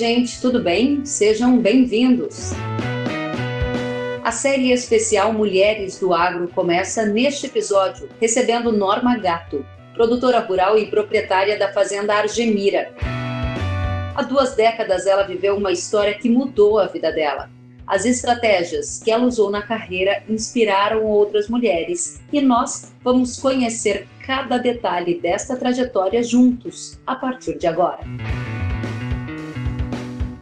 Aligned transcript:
gente, 0.00 0.40
tudo 0.40 0.62
bem? 0.62 1.04
Sejam 1.04 1.58
bem-vindos. 1.58 2.52
A 4.24 4.32
série 4.32 4.72
especial 4.72 5.30
Mulheres 5.30 5.98
do 5.98 6.14
Agro 6.14 6.48
começa 6.48 7.04
neste 7.04 7.44
episódio, 7.44 8.08
recebendo 8.18 8.72
Norma 8.72 9.18
Gato, 9.18 9.62
produtora 9.92 10.38
rural 10.38 10.78
e 10.78 10.86
proprietária 10.86 11.58
da 11.58 11.70
fazenda 11.70 12.14
Argemira. 12.14 12.94
Há 14.16 14.22
duas 14.22 14.56
décadas 14.56 15.06
ela 15.06 15.24
viveu 15.24 15.54
uma 15.54 15.70
história 15.70 16.14
que 16.14 16.30
mudou 16.30 16.78
a 16.78 16.86
vida 16.86 17.12
dela. 17.12 17.50
As 17.86 18.06
estratégias 18.06 19.02
que 19.04 19.10
ela 19.10 19.26
usou 19.26 19.50
na 19.50 19.60
carreira 19.60 20.22
inspiraram 20.26 21.04
outras 21.04 21.46
mulheres 21.46 22.22
e 22.32 22.40
nós 22.40 22.90
vamos 23.04 23.38
conhecer 23.38 24.08
cada 24.26 24.56
detalhe 24.56 25.20
desta 25.20 25.56
trajetória 25.56 26.22
juntos 26.22 26.98
a 27.06 27.14
partir 27.14 27.58
de 27.58 27.66
agora. 27.66 28.00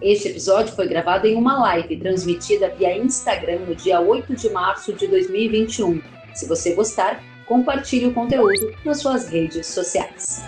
Este 0.00 0.28
episódio 0.28 0.72
foi 0.74 0.86
gravado 0.86 1.26
em 1.26 1.34
uma 1.34 1.58
live 1.58 1.96
transmitida 1.96 2.68
via 2.68 2.96
Instagram 2.96 3.62
no 3.66 3.74
dia 3.74 4.00
8 4.00 4.32
de 4.36 4.48
março 4.48 4.92
de 4.92 5.08
2021. 5.08 6.00
Se 6.34 6.46
você 6.46 6.72
gostar, 6.72 7.20
compartilhe 7.46 8.06
o 8.06 8.14
conteúdo 8.14 8.72
nas 8.84 9.00
suas 9.00 9.28
redes 9.28 9.66
sociais. 9.66 10.40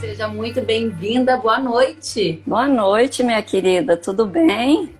Seja 0.00 0.26
muito 0.26 0.60
bem-vinda, 0.62 1.36
boa 1.36 1.60
noite. 1.60 2.42
Boa 2.44 2.66
noite, 2.66 3.22
minha 3.22 3.40
querida, 3.40 3.96
tudo 3.96 4.26
bem? 4.26 4.92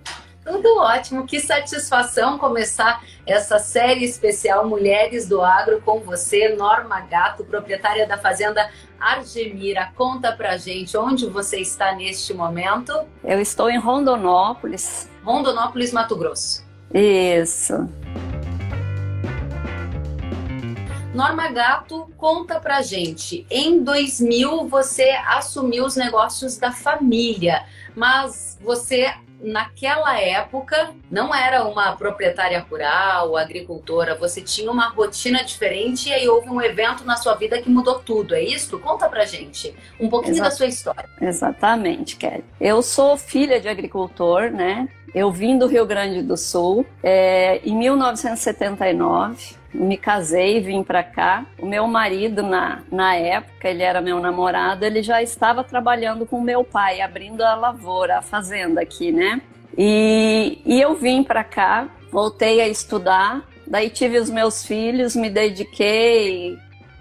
Tudo 0.49 0.79
ótimo, 0.79 1.27
que 1.27 1.39
satisfação 1.39 2.39
começar 2.39 3.03
essa 3.23 3.59
série 3.59 4.03
especial 4.03 4.67
Mulheres 4.67 5.27
do 5.27 5.43
Agro 5.43 5.79
com 5.85 5.99
você, 5.99 6.55
Norma 6.55 7.01
Gato, 7.01 7.45
proprietária 7.45 8.07
da 8.07 8.17
fazenda 8.17 8.67
Argemira. 8.99 9.91
Conta 9.95 10.31
pra 10.31 10.57
gente 10.57 10.97
onde 10.97 11.27
você 11.27 11.59
está 11.59 11.93
neste 11.93 12.33
momento. 12.33 12.91
Eu 13.23 13.39
estou 13.39 13.69
em 13.69 13.77
Rondonópolis. 13.77 15.07
Rondonópolis, 15.23 15.93
Mato 15.93 16.15
Grosso. 16.15 16.65
Isso. 16.91 17.87
Norma 21.13 21.47
Gato, 21.51 22.09
conta 22.17 22.59
pra 22.59 22.81
gente. 22.81 23.45
Em 23.51 23.83
2000 23.83 24.67
você 24.67 25.11
assumiu 25.27 25.85
os 25.85 25.95
negócios 25.95 26.57
da 26.57 26.71
família, 26.71 27.67
mas 27.95 28.57
você 28.63 29.13
naquela 29.41 30.19
época 30.19 30.91
não 31.09 31.33
era 31.33 31.63
uma 31.65 31.95
proprietária 31.95 32.59
rural, 32.59 33.37
agricultora, 33.37 34.15
você 34.15 34.41
tinha 34.41 34.71
uma 34.71 34.89
rotina 34.89 35.43
diferente 35.43 36.09
e 36.09 36.13
aí 36.13 36.27
houve 36.27 36.49
um 36.49 36.61
evento 36.61 37.03
na 37.05 37.15
sua 37.15 37.35
vida 37.35 37.61
que 37.61 37.69
mudou 37.69 37.99
tudo, 37.99 38.35
é 38.35 38.41
isso? 38.41 38.79
Conta 38.79 39.07
pra 39.07 39.25
gente 39.25 39.73
um 39.99 40.09
pouquinho 40.09 40.37
da 40.41 40.51
sua 40.51 40.67
história. 40.67 41.09
Exatamente, 41.21 42.15
Kelly. 42.15 42.43
Eu 42.59 42.81
sou 42.81 43.17
filha 43.17 43.59
de 43.59 43.67
agricultor, 43.67 44.51
né? 44.51 44.87
Eu 45.13 45.31
vim 45.31 45.57
do 45.57 45.65
Rio 45.67 45.85
Grande 45.85 46.21
do 46.21 46.37
Sul 46.37 46.85
é, 47.01 47.59
em 47.63 47.75
1979 47.75 49.58
me 49.73 49.97
casei, 49.97 50.59
vim 50.59 50.83
para 50.83 51.03
cá. 51.03 51.45
O 51.59 51.65
meu 51.65 51.87
marido, 51.87 52.43
na, 52.43 52.83
na 52.91 53.15
época, 53.15 53.69
ele 53.69 53.83
era 53.83 54.01
meu 54.01 54.19
namorado, 54.19 54.85
ele 54.85 55.03
já 55.03 55.21
estava 55.21 55.63
trabalhando 55.63 56.25
com 56.25 56.41
meu 56.41 56.63
pai, 56.63 57.01
abrindo 57.01 57.41
a 57.41 57.55
lavoura, 57.55 58.17
a 58.17 58.21
fazenda 58.21 58.81
aqui, 58.81 59.11
né? 59.11 59.41
E, 59.77 60.61
e 60.65 60.81
eu 60.81 60.95
vim 60.95 61.23
para 61.23 61.43
cá, 61.43 61.87
voltei 62.11 62.59
a 62.61 62.67
estudar, 62.67 63.43
daí 63.65 63.89
tive 63.89 64.17
os 64.17 64.29
meus 64.29 64.65
filhos, 64.65 65.15
me 65.15 65.29
dediquei, 65.29 66.57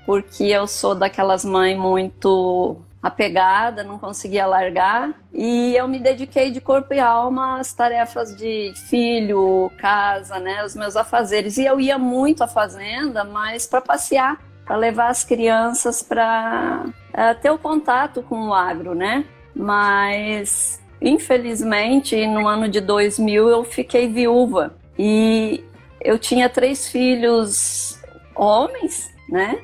porque 0.06 0.44
eu 0.44 0.66
sou 0.66 0.94
daquelas 0.94 1.44
mães 1.44 1.76
muito 1.76 2.76
apegada, 3.02 3.84
não 3.84 3.98
conseguia 3.98 4.46
largar. 4.46 5.12
E 5.32 5.74
eu 5.76 5.86
me 5.86 5.98
dediquei 5.98 6.50
de 6.50 6.60
corpo 6.60 6.92
e 6.92 7.00
alma 7.00 7.60
às 7.60 7.72
tarefas 7.72 8.36
de 8.36 8.72
filho, 8.88 9.70
casa, 9.78 10.38
né, 10.38 10.64
os 10.64 10.74
meus 10.74 10.96
afazeres. 10.96 11.56
E 11.58 11.64
eu 11.64 11.80
ia 11.80 11.98
muito 11.98 12.42
à 12.42 12.48
fazenda, 12.48 13.24
mas 13.24 13.66
para 13.66 13.80
passear, 13.80 14.38
para 14.64 14.76
levar 14.76 15.08
as 15.08 15.24
crianças 15.24 16.02
para 16.02 16.84
é, 17.12 17.34
ter 17.34 17.50
o 17.50 17.58
contato 17.58 18.22
com 18.22 18.48
o 18.48 18.54
agro, 18.54 18.94
né? 18.94 19.24
Mas 19.54 20.80
infelizmente, 21.00 22.26
no 22.26 22.46
ano 22.48 22.68
de 22.68 22.80
2000 22.80 23.48
eu 23.48 23.64
fiquei 23.64 24.08
viúva 24.08 24.74
e 24.98 25.64
eu 26.00 26.18
tinha 26.18 26.48
três 26.48 26.88
filhos 26.88 27.98
homens, 28.34 29.08
né? 29.28 29.58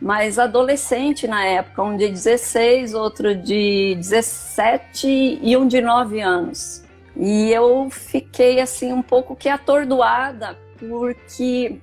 Mas 0.00 0.38
adolescente 0.38 1.26
na 1.26 1.44
época, 1.44 1.82
um 1.82 1.96
de 1.96 2.08
16, 2.08 2.94
outro 2.94 3.34
de 3.34 3.94
17 3.96 5.40
e 5.42 5.56
um 5.56 5.66
de 5.66 5.80
9 5.80 6.20
anos. 6.20 6.84
E 7.16 7.50
eu 7.50 7.88
fiquei 7.90 8.60
assim 8.60 8.92
um 8.92 9.02
pouco 9.02 9.34
que 9.34 9.48
atordoada, 9.48 10.58
porque 10.78 11.80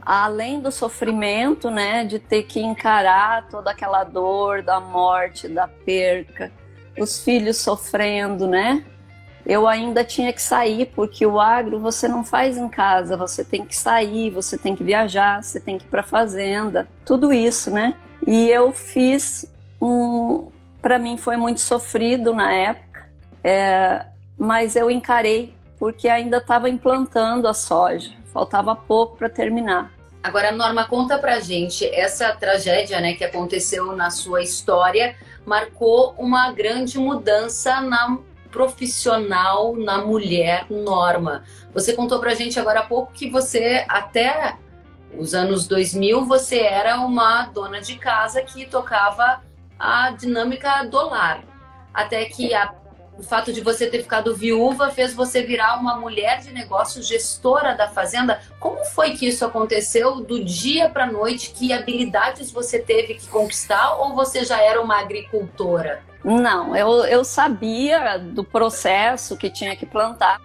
além 0.00 0.60
do 0.60 0.70
sofrimento, 0.70 1.68
né, 1.70 2.04
de 2.04 2.20
ter 2.20 2.44
que 2.44 2.60
encarar 2.60 3.48
toda 3.48 3.72
aquela 3.72 4.04
dor 4.04 4.62
da 4.62 4.78
morte, 4.78 5.48
da 5.48 5.66
perca, 5.66 6.52
os 6.96 7.22
filhos 7.24 7.56
sofrendo, 7.56 8.46
né? 8.46 8.84
Eu 9.46 9.68
ainda 9.68 10.02
tinha 10.02 10.32
que 10.32 10.42
sair, 10.42 10.86
porque 10.86 11.24
o 11.24 11.38
agro 11.38 11.78
você 11.78 12.08
não 12.08 12.24
faz 12.24 12.58
em 12.58 12.68
casa, 12.68 13.16
você 13.16 13.44
tem 13.44 13.64
que 13.64 13.76
sair, 13.76 14.28
você 14.28 14.58
tem 14.58 14.74
que 14.74 14.82
viajar, 14.82 15.40
você 15.40 15.60
tem 15.60 15.78
que 15.78 15.84
ir 15.84 15.88
para 15.88 16.02
fazenda, 16.02 16.88
tudo 17.04 17.32
isso, 17.32 17.70
né? 17.70 17.94
E 18.26 18.50
eu 18.50 18.72
fiz 18.72 19.46
um. 19.80 20.50
Para 20.82 20.98
mim 20.98 21.16
foi 21.16 21.36
muito 21.36 21.60
sofrido 21.60 22.34
na 22.34 22.52
época, 22.52 23.08
é, 23.42 24.06
mas 24.36 24.74
eu 24.74 24.90
encarei, 24.90 25.54
porque 25.78 26.08
ainda 26.08 26.38
estava 26.38 26.68
implantando 26.68 27.46
a 27.46 27.54
soja, 27.54 28.10
faltava 28.32 28.74
pouco 28.74 29.16
para 29.16 29.28
terminar. 29.28 29.92
Agora, 30.24 30.50
Norma, 30.50 30.88
conta 30.88 31.18
pra 31.18 31.38
gente, 31.38 31.86
essa 31.94 32.32
tragédia 32.34 33.00
né, 33.00 33.14
que 33.14 33.22
aconteceu 33.22 33.94
na 33.94 34.10
sua 34.10 34.42
história 34.42 35.14
marcou 35.44 36.16
uma 36.18 36.50
grande 36.50 36.98
mudança 36.98 37.80
na 37.80 38.18
profissional 38.56 39.76
na 39.76 39.98
mulher 39.98 40.64
norma. 40.70 41.44
Você 41.74 41.92
contou 41.92 42.18
pra 42.18 42.34
gente 42.34 42.58
agora 42.58 42.80
há 42.80 42.84
pouco 42.84 43.12
que 43.12 43.28
você 43.28 43.84
até 43.86 44.56
os 45.18 45.34
anos 45.34 45.68
2000 45.68 46.24
você 46.24 46.60
era 46.60 46.98
uma 47.00 47.48
dona 47.48 47.82
de 47.82 47.96
casa 47.96 48.40
que 48.40 48.64
tocava 48.64 49.42
a 49.78 50.10
dinâmica 50.10 50.84
do 50.84 50.96
lar. 51.06 51.44
Até 51.92 52.24
que 52.24 52.54
a, 52.54 52.72
o 53.18 53.22
fato 53.22 53.52
de 53.52 53.60
você 53.60 53.86
ter 53.86 54.02
ficado 54.02 54.36
viúva 54.36 54.90
fez 54.90 55.14
você 55.14 55.42
virar 55.42 55.80
uma 55.80 55.96
mulher 55.96 56.40
de 56.40 56.52
negócios, 56.52 57.08
gestora 57.08 57.74
da 57.74 57.88
fazenda. 57.88 58.40
Como 58.60 58.84
foi 58.84 59.12
que 59.12 59.26
isso 59.26 59.44
aconteceu 59.44 60.20
do 60.20 60.44
dia 60.44 60.88
para 60.90 61.06
noite? 61.06 61.50
Que 61.50 61.72
habilidades 61.72 62.50
você 62.50 62.78
teve 62.78 63.14
que 63.14 63.26
conquistar 63.28 63.94
ou 63.94 64.14
você 64.14 64.44
já 64.44 64.60
era 64.60 64.80
uma 64.82 65.00
agricultora? 65.00 66.02
Não, 66.22 66.76
eu, 66.76 67.04
eu 67.04 67.24
sabia 67.24 68.18
do 68.18 68.44
processo 68.44 69.36
que 69.36 69.48
tinha 69.48 69.74
que 69.74 69.86
plantar. 69.86 70.40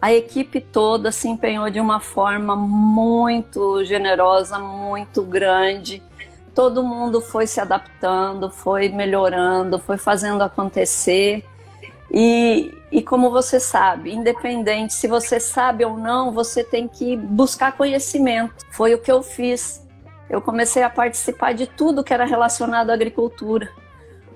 A 0.00 0.12
equipe 0.12 0.60
toda 0.60 1.12
se 1.12 1.28
empenhou 1.28 1.70
de 1.70 1.78
uma 1.78 2.00
forma 2.00 2.56
muito 2.56 3.84
generosa, 3.84 4.58
muito 4.58 5.22
grande. 5.22 6.02
Todo 6.54 6.82
mundo 6.82 7.20
foi 7.20 7.46
se 7.46 7.60
adaptando, 7.60 8.50
foi 8.50 8.88
melhorando, 8.88 9.78
foi 9.78 9.96
fazendo 9.96 10.42
acontecer. 10.42 11.44
E, 12.10 12.76
e 12.90 13.02
como 13.02 13.30
você 13.30 13.58
sabe, 13.58 14.12
independente 14.12 14.94
se 14.94 15.08
você 15.08 15.40
sabe 15.40 15.84
ou 15.84 15.96
não, 15.96 16.32
você 16.32 16.62
tem 16.62 16.86
que 16.86 17.16
buscar 17.16 17.72
conhecimento. 17.72 18.54
Foi 18.70 18.94
o 18.94 18.98
que 18.98 19.10
eu 19.10 19.22
fiz. 19.22 19.84
Eu 20.28 20.40
comecei 20.40 20.82
a 20.82 20.90
participar 20.90 21.52
de 21.52 21.66
tudo 21.66 22.04
que 22.04 22.14
era 22.14 22.24
relacionado 22.24 22.90
à 22.90 22.94
agricultura. 22.94 23.70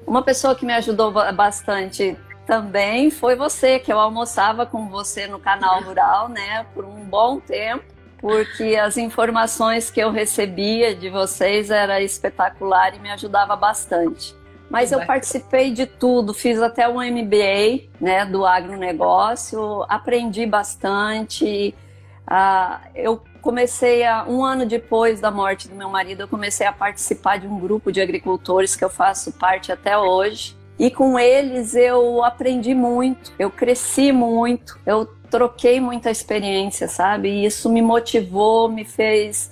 Uma 0.06 0.22
pessoa 0.22 0.54
que 0.54 0.66
me 0.66 0.72
ajudou 0.72 1.12
bastante 1.12 2.16
também 2.46 3.10
foi 3.10 3.36
você, 3.36 3.78
que 3.78 3.92
eu 3.92 3.98
almoçava 4.00 4.66
com 4.66 4.88
você 4.88 5.26
no 5.28 5.38
canal 5.38 5.82
Rural, 5.82 6.28
né, 6.28 6.66
por 6.74 6.84
um 6.84 7.04
bom 7.04 7.38
tempo, 7.38 7.84
porque 8.18 8.76
as 8.76 8.96
informações 8.96 9.88
que 9.88 10.00
eu 10.00 10.10
recebia 10.10 10.94
de 10.94 11.08
vocês 11.08 11.70
era 11.70 12.02
espetacular 12.02 12.94
e 12.94 12.98
me 12.98 13.10
ajudava 13.10 13.54
bastante. 13.54 14.34
Mas 14.70 14.92
eu 14.92 15.04
participei 15.04 15.72
de 15.72 15.84
tudo, 15.84 16.32
fiz 16.32 16.62
até 16.62 16.88
um 16.88 17.00
MBA, 17.00 17.88
né, 18.00 18.24
do 18.24 18.46
agronegócio, 18.46 19.84
aprendi 19.88 20.46
bastante. 20.46 21.74
Uh, 22.22 22.78
eu 22.94 23.20
comecei 23.42 24.04
a, 24.04 24.24
um 24.28 24.44
ano 24.44 24.64
depois 24.64 25.20
da 25.20 25.30
morte 25.30 25.68
do 25.68 25.74
meu 25.74 25.90
marido, 25.90 26.22
eu 26.22 26.28
comecei 26.28 26.66
a 26.66 26.72
participar 26.72 27.38
de 27.38 27.48
um 27.48 27.58
grupo 27.58 27.90
de 27.90 28.00
agricultores 28.00 28.76
que 28.76 28.84
eu 28.84 28.90
faço 28.90 29.32
parte 29.32 29.72
até 29.72 29.98
hoje. 29.98 30.56
E 30.78 30.88
com 30.88 31.18
eles 31.18 31.74
eu 31.74 32.22
aprendi 32.22 32.72
muito, 32.72 33.32
eu 33.38 33.50
cresci 33.50 34.12
muito, 34.12 34.78
eu 34.86 35.04
troquei 35.30 35.80
muita 35.80 36.10
experiência, 36.10 36.88
sabe? 36.88 37.28
E 37.28 37.44
isso 37.44 37.68
me 37.68 37.82
motivou, 37.82 38.68
me 38.68 38.84
fez 38.84 39.50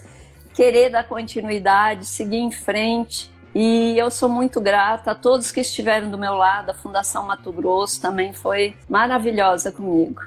querer 0.54 0.90
dar 0.90 1.04
continuidade, 1.04 2.06
seguir 2.06 2.38
em 2.38 2.50
frente. 2.50 3.30
E 3.60 3.98
eu 3.98 4.08
sou 4.08 4.28
muito 4.28 4.60
grata 4.60 5.10
a 5.10 5.14
todos 5.16 5.50
que 5.50 5.58
estiveram 5.58 6.08
do 6.12 6.16
meu 6.16 6.34
lado. 6.34 6.70
A 6.70 6.74
Fundação 6.74 7.26
Mato 7.26 7.50
Grosso 7.50 8.00
também 8.00 8.32
foi 8.32 8.76
maravilhosa 8.88 9.72
comigo. 9.72 10.22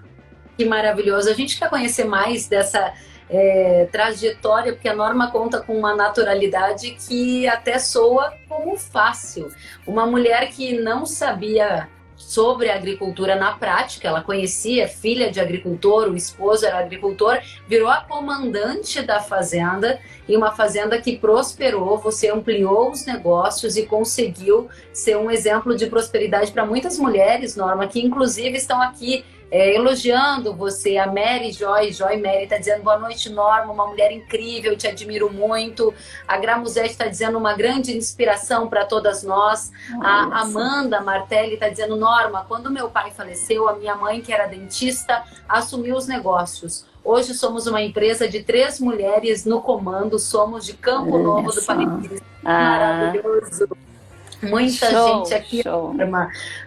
Que 0.57 0.66
maravilhoso. 0.66 1.30
A 1.30 1.33
gente 1.33 1.57
quer 1.57 1.69
conhecer 1.69 2.04
mais 2.04 2.50
dessa 2.50 2.94
é, 3.30 3.88
trajetória, 3.89 4.74
porque 4.74 4.89
a 4.89 4.94
norma 4.94 5.31
conta 5.31 5.62
com 5.62 5.80
uma 5.80 5.95
naturalidade 5.95 6.92
que 7.07 7.48
até 7.48 7.80
soa 7.80 8.33
como 8.50 8.75
fácil. 8.75 9.50
Uma 9.88 10.06
mulher 10.06 10.50
que 10.50 10.78
não 10.81 11.06
sabia 11.06 11.88
sobre 12.21 12.69
a 12.69 12.75
agricultura 12.75 13.35
na 13.35 13.51
prática, 13.53 14.07
ela 14.07 14.21
conhecia, 14.21 14.88
filha 14.88 15.31
de 15.31 15.39
agricultor, 15.39 16.07
o 16.07 16.15
esposo 16.15 16.65
era 16.65 16.79
agricultor, 16.79 17.39
virou 17.68 17.89
a 17.89 18.01
comandante 18.01 19.01
da 19.01 19.19
fazenda 19.19 20.00
e 20.27 20.38
uma 20.38 20.51
fazenda 20.51 21.01
que 21.01 21.18
prosperou, 21.18 21.97
você 21.97 22.29
ampliou 22.29 22.91
os 22.91 23.06
negócios 23.06 23.75
e 23.75 23.85
conseguiu 23.85 24.69
ser 24.94 25.18
um 25.18 25.29
exemplo 25.29 25.75
de 25.75 25.88
prosperidade 25.88 26.51
para 26.51 26.65
muitas 26.65 26.97
mulheres, 26.97 27.56
Norma, 27.56 27.88
que 27.88 28.00
inclusive 28.00 28.56
estão 28.56 28.81
aqui 28.81 29.25
é, 29.51 29.75
elogiando 29.75 30.56
você, 30.56 30.98
a 30.98 31.06
Mary 31.07 31.51
Joy, 31.51 31.92
Joy 31.92 32.15
Mary 32.21 32.44
está 32.44 32.57
dizendo 32.57 32.83
boa 32.83 32.98
noite, 32.98 33.30
Norma, 33.30 33.74
uma 33.74 33.86
mulher 33.86 34.09
incrível, 34.09 34.77
te 34.77 34.88
admiro 34.88 35.31
muito. 35.31 35.94
A 36.25 36.38
Gramuzete 36.38 36.92
está 36.92 37.06
dizendo 37.06 37.38
uma 37.38 37.53
grande 37.53 37.95
inspiração 37.95 38.69
para 38.69 38.86
todas 38.86 39.24
nós. 39.24 39.69
Nossa. 39.89 40.07
A 40.07 40.42
Amanda 40.42 41.01
Martelli 41.01 41.56
está 41.56 41.68
dizendo, 41.68 41.98
Norma, 41.98 42.45
quando 42.48 42.71
meu 42.71 42.89
pai 42.89 43.12
faleceu, 43.12 43.68
a 43.68 43.75
minha 43.75 43.95
mãe, 43.95 44.21
que 44.21 44.31
era 44.31 44.48
dentista, 44.48 45.24
assumiu 45.50 45.97
os 45.97 46.07
negócios. 46.07 46.86
Hoje 47.04 47.33
somos 47.33 47.68
uma 47.68 47.81
empresa 47.81 48.30
de 48.30 48.44
três 48.44 48.80
mulheres 48.80 49.44
no 49.44 49.62
comando, 49.62 50.18
somos 50.18 50.65
de 50.65 50.74
Campo 50.74 51.18
Novo 51.18 51.51
do 51.51 51.62
Paris. 51.63 52.21
Ah. 52.45 53.12
Maravilhoso. 53.12 53.68
Muita 54.43 54.89
show, 54.89 55.25
gente 55.25 55.33
aqui. 55.33 55.63
Show. 55.63 55.95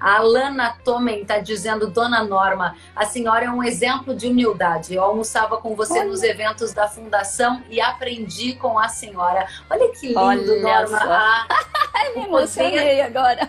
A 0.01 0.17
Alana 0.17 0.77
Tomen 0.85 1.23
está 1.23 1.39
dizendo, 1.39 1.89
Dona 1.89 2.23
Norma, 2.25 2.77
a 2.95 3.05
senhora 3.05 3.47
é 3.47 3.51
um 3.51 3.63
exemplo 3.63 4.15
de 4.15 4.27
humildade. 4.29 4.95
Eu 4.95 5.03
almoçava 5.03 5.57
com 5.59 5.75
você 5.75 6.01
Olha. 6.01 6.09
nos 6.09 6.23
eventos 6.23 6.73
da 6.73 6.89
fundação 6.89 7.63
e 7.69 7.81
aprendi 7.81 8.55
com 8.55 8.79
a 8.79 8.89
senhora. 8.89 9.47
Olha 9.69 9.89
que 9.93 10.09
lindo, 10.09 10.21
Olha 10.21 10.61
Norma. 10.61 10.99
Ah, 11.03 11.47
Me 12.15 12.25
emocionei 12.25 13.01
agora. 13.01 13.49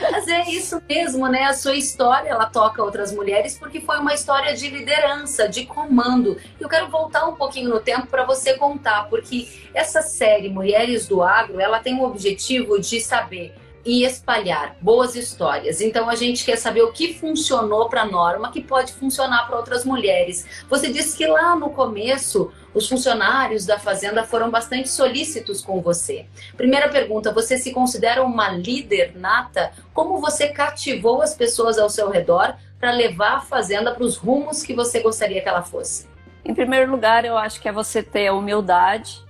Mas 0.00 0.28
é 0.28 0.50
isso 0.50 0.80
mesmo, 0.88 1.26
né? 1.28 1.44
A 1.44 1.54
sua 1.54 1.74
história 1.74 2.28
ela 2.28 2.46
toca 2.46 2.82
outras 2.82 3.12
mulheres 3.12 3.58
porque 3.58 3.80
foi 3.80 3.98
uma 3.98 4.14
história 4.14 4.54
de 4.54 4.68
liderança, 4.68 5.48
de 5.48 5.64
comando. 5.64 6.36
Eu 6.60 6.68
quero 6.68 6.88
voltar 6.88 7.26
um 7.26 7.34
pouquinho 7.34 7.70
no 7.70 7.80
tempo 7.80 8.06
para 8.06 8.24
você 8.24 8.54
contar, 8.54 9.08
porque 9.08 9.48
essa 9.74 10.02
série 10.02 10.48
Mulheres 10.48 11.06
do 11.06 11.22
Agro, 11.22 11.60
ela 11.60 11.80
tem 11.80 11.98
o 11.98 12.02
objetivo 12.04 12.80
de 12.80 13.00
saber 13.00 13.54
e 13.86 14.04
espalhar 14.04 14.76
boas 14.80 15.14
histórias. 15.14 15.80
Então 15.80 16.10
a 16.10 16.16
gente 16.16 16.44
quer 16.44 16.56
saber 16.56 16.82
o 16.82 16.90
que 16.90 17.14
funcionou 17.14 17.88
para 17.88 18.02
a 18.02 18.04
Norma 18.04 18.50
que 18.50 18.60
pode 18.60 18.92
funcionar 18.92 19.46
para 19.46 19.56
outras 19.56 19.84
mulheres. 19.84 20.44
Você 20.68 20.92
disse 20.92 21.16
que 21.16 21.24
lá 21.24 21.54
no 21.54 21.70
começo 21.70 22.52
os 22.74 22.88
funcionários 22.88 23.64
da 23.64 23.78
fazenda 23.78 24.24
foram 24.24 24.50
bastante 24.50 24.88
solícitos 24.88 25.62
com 25.62 25.80
você. 25.80 26.26
Primeira 26.56 26.88
pergunta: 26.88 27.32
você 27.32 27.56
se 27.56 27.72
considera 27.72 28.24
uma 28.24 28.48
líder 28.50 29.16
nata? 29.16 29.72
Como 29.94 30.20
você 30.20 30.48
cativou 30.48 31.22
as 31.22 31.32
pessoas 31.32 31.78
ao 31.78 31.88
seu 31.88 32.10
redor 32.10 32.56
para 32.80 32.90
levar 32.90 33.36
a 33.36 33.40
fazenda 33.40 33.94
para 33.94 34.04
os 34.04 34.16
rumos 34.16 34.64
que 34.64 34.74
você 34.74 34.98
gostaria 34.98 35.40
que 35.40 35.48
ela 35.48 35.62
fosse? 35.62 36.08
Em 36.44 36.52
primeiro 36.52 36.90
lugar, 36.90 37.24
eu 37.24 37.38
acho 37.38 37.60
que 37.60 37.68
é 37.68 37.72
você 37.72 38.02
ter 38.02 38.26
a 38.26 38.34
humildade, 38.34 39.24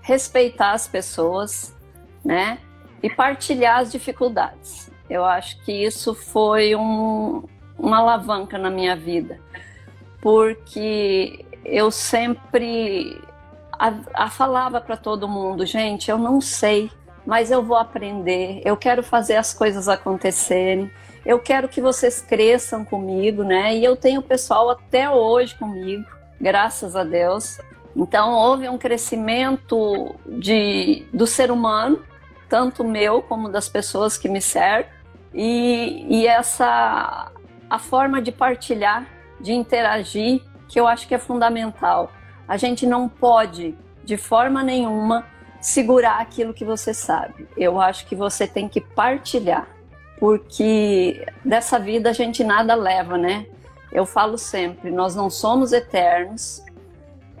respeitar 0.00 0.70
as 0.70 0.86
pessoas, 0.86 1.74
né? 2.24 2.58
E 3.02 3.10
partilhar 3.10 3.80
as 3.80 3.90
dificuldades. 3.90 4.90
Eu 5.08 5.24
acho 5.24 5.62
que 5.64 5.72
isso 5.72 6.14
foi 6.14 6.74
um, 6.74 7.42
uma 7.78 7.98
alavanca 7.98 8.56
na 8.56 8.70
minha 8.70 8.96
vida, 8.96 9.38
porque 10.20 11.44
eu 11.64 11.90
sempre 11.90 13.20
a, 13.78 13.92
a 14.14 14.30
falava 14.30 14.80
para 14.80 14.96
todo 14.96 15.28
mundo, 15.28 15.66
gente, 15.66 16.10
eu 16.10 16.16
não 16.16 16.40
sei, 16.40 16.90
mas 17.26 17.50
eu 17.50 17.62
vou 17.62 17.76
aprender, 17.76 18.62
eu 18.64 18.76
quero 18.76 19.02
fazer 19.02 19.36
as 19.36 19.52
coisas 19.52 19.88
acontecerem, 19.88 20.90
eu 21.26 21.38
quero 21.38 21.68
que 21.68 21.80
vocês 21.80 22.20
cresçam 22.20 22.84
comigo, 22.84 23.44
né? 23.44 23.76
E 23.76 23.84
eu 23.84 23.96
tenho 23.96 24.22
pessoal 24.22 24.70
até 24.70 25.08
hoje 25.08 25.54
comigo, 25.54 26.04
graças 26.40 26.96
a 26.96 27.04
Deus. 27.04 27.58
Então 27.94 28.32
houve 28.32 28.68
um 28.68 28.78
crescimento 28.78 30.14
de, 30.26 31.06
do 31.12 31.26
ser 31.26 31.50
humano 31.50 32.02
tanto 32.52 32.84
meu 32.84 33.22
como 33.22 33.48
das 33.48 33.66
pessoas 33.66 34.18
que 34.18 34.28
me 34.28 34.42
cercam. 34.42 34.92
E, 35.32 36.04
e 36.06 36.26
essa 36.26 37.32
a 37.70 37.78
forma 37.78 38.20
de 38.20 38.30
partilhar, 38.30 39.06
de 39.40 39.54
interagir, 39.54 40.42
que 40.68 40.78
eu 40.78 40.86
acho 40.86 41.08
que 41.08 41.14
é 41.14 41.18
fundamental. 41.18 42.12
A 42.46 42.58
gente 42.58 42.84
não 42.84 43.08
pode, 43.08 43.74
de 44.04 44.18
forma 44.18 44.62
nenhuma, 44.62 45.24
segurar 45.62 46.20
aquilo 46.20 46.52
que 46.52 46.62
você 46.62 46.92
sabe. 46.92 47.48
Eu 47.56 47.80
acho 47.80 48.04
que 48.04 48.14
você 48.14 48.46
tem 48.46 48.68
que 48.68 48.82
partilhar, 48.82 49.66
porque 50.20 51.26
dessa 51.42 51.78
vida 51.78 52.10
a 52.10 52.12
gente 52.12 52.44
nada 52.44 52.74
leva, 52.74 53.16
né? 53.16 53.46
Eu 53.90 54.04
falo 54.04 54.36
sempre, 54.36 54.90
nós 54.90 55.16
não 55.16 55.30
somos 55.30 55.72
eternos. 55.72 56.62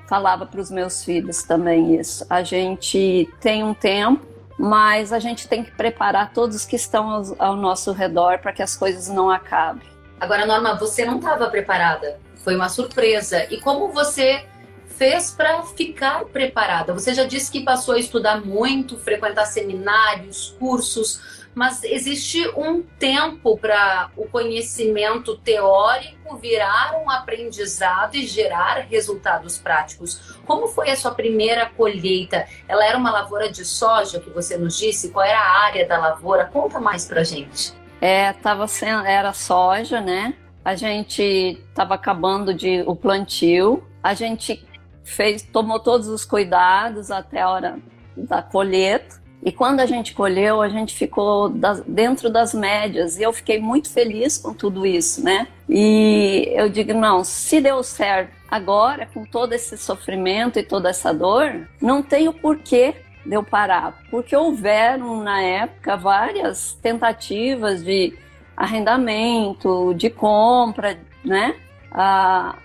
Falava 0.08 0.46
para 0.46 0.60
os 0.60 0.70
meus 0.70 1.04
filhos 1.04 1.42
também 1.42 2.00
isso. 2.00 2.24
A 2.30 2.42
gente 2.42 3.28
tem 3.42 3.62
um 3.62 3.74
tempo 3.74 4.31
mas 4.62 5.12
a 5.12 5.18
gente 5.18 5.48
tem 5.48 5.64
que 5.64 5.72
preparar 5.72 6.32
todos 6.32 6.64
que 6.64 6.76
estão 6.76 7.10
ao, 7.10 7.36
ao 7.36 7.56
nosso 7.56 7.90
redor 7.90 8.38
para 8.38 8.52
que 8.52 8.62
as 8.62 8.76
coisas 8.76 9.08
não 9.08 9.28
acabem. 9.28 9.82
Agora, 10.20 10.46
Norma, 10.46 10.76
você 10.76 11.04
não 11.04 11.16
estava 11.16 11.50
preparada, 11.50 12.20
foi 12.44 12.54
uma 12.54 12.68
surpresa. 12.68 13.44
E 13.52 13.60
como 13.60 13.88
você 13.88 14.46
fez 14.86 15.32
para 15.32 15.64
ficar 15.64 16.26
preparada? 16.26 16.94
Você 16.94 17.12
já 17.12 17.24
disse 17.24 17.50
que 17.50 17.64
passou 17.64 17.94
a 17.94 17.98
estudar 17.98 18.40
muito, 18.40 18.96
frequentar 18.96 19.46
seminários, 19.46 20.54
cursos 20.60 21.41
mas 21.54 21.82
existe 21.84 22.48
um 22.56 22.82
tempo 22.82 23.58
para 23.58 24.10
o 24.16 24.26
conhecimento 24.28 25.36
teórico 25.38 26.36
virar 26.36 26.94
um 27.02 27.10
aprendizado 27.10 28.14
e 28.14 28.26
gerar 28.26 28.86
resultados 28.88 29.58
práticos. 29.58 30.36
Como 30.46 30.66
foi 30.68 30.90
a 30.90 30.96
sua 30.96 31.12
primeira 31.12 31.66
colheita? 31.66 32.46
Ela 32.66 32.86
era 32.86 32.96
uma 32.96 33.10
lavoura 33.10 33.50
de 33.50 33.64
soja 33.64 34.20
que 34.20 34.30
você 34.30 34.56
nos 34.56 34.76
disse? 34.76 35.10
Qual 35.10 35.24
era 35.24 35.38
a 35.38 35.64
área 35.64 35.86
da 35.86 35.98
lavoura? 35.98 36.46
Conta 36.46 36.80
mais 36.80 37.06
para 37.06 37.22
gente. 37.22 37.72
É, 38.00 38.32
tava 38.32 38.66
sendo, 38.66 39.06
era 39.06 39.32
soja, 39.32 40.00
né? 40.00 40.34
A 40.64 40.74
gente 40.74 41.22
estava 41.68 41.94
acabando 41.94 42.54
de 42.54 42.82
o 42.86 42.96
plantio. 42.96 43.86
A 44.02 44.14
gente 44.14 44.64
fez, 45.04 45.42
tomou 45.42 45.78
todos 45.78 46.08
os 46.08 46.24
cuidados 46.24 47.10
até 47.10 47.42
a 47.42 47.50
hora 47.50 47.78
da 48.16 48.42
colheita. 48.42 49.21
E 49.42 49.50
quando 49.50 49.80
a 49.80 49.86
gente 49.86 50.14
colheu, 50.14 50.62
a 50.62 50.68
gente 50.68 50.94
ficou 50.94 51.48
dentro 51.86 52.30
das 52.30 52.54
médias 52.54 53.18
e 53.18 53.22
eu 53.22 53.32
fiquei 53.32 53.58
muito 53.58 53.90
feliz 53.90 54.38
com 54.38 54.54
tudo 54.54 54.86
isso, 54.86 55.22
né? 55.24 55.48
E 55.68 56.48
eu 56.54 56.68
digo, 56.68 56.94
não, 56.94 57.24
se 57.24 57.60
deu 57.60 57.82
certo 57.82 58.30
agora, 58.48 59.08
com 59.12 59.24
todo 59.24 59.52
esse 59.52 59.76
sofrimento 59.76 60.58
e 60.58 60.62
toda 60.62 60.90
essa 60.90 61.12
dor, 61.12 61.66
não 61.80 62.02
tem 62.02 62.28
o 62.28 62.32
porquê 62.32 62.94
de 63.26 63.34
eu 63.34 63.42
parar, 63.42 64.00
porque 64.10 64.36
houveram 64.36 65.22
na 65.22 65.40
época 65.40 65.96
várias 65.96 66.74
tentativas 66.74 67.82
de 67.82 68.14
arrendamento, 68.56 69.94
de 69.94 70.10
compra, 70.10 70.98
né? 71.24 71.54
Ah, 71.90 72.56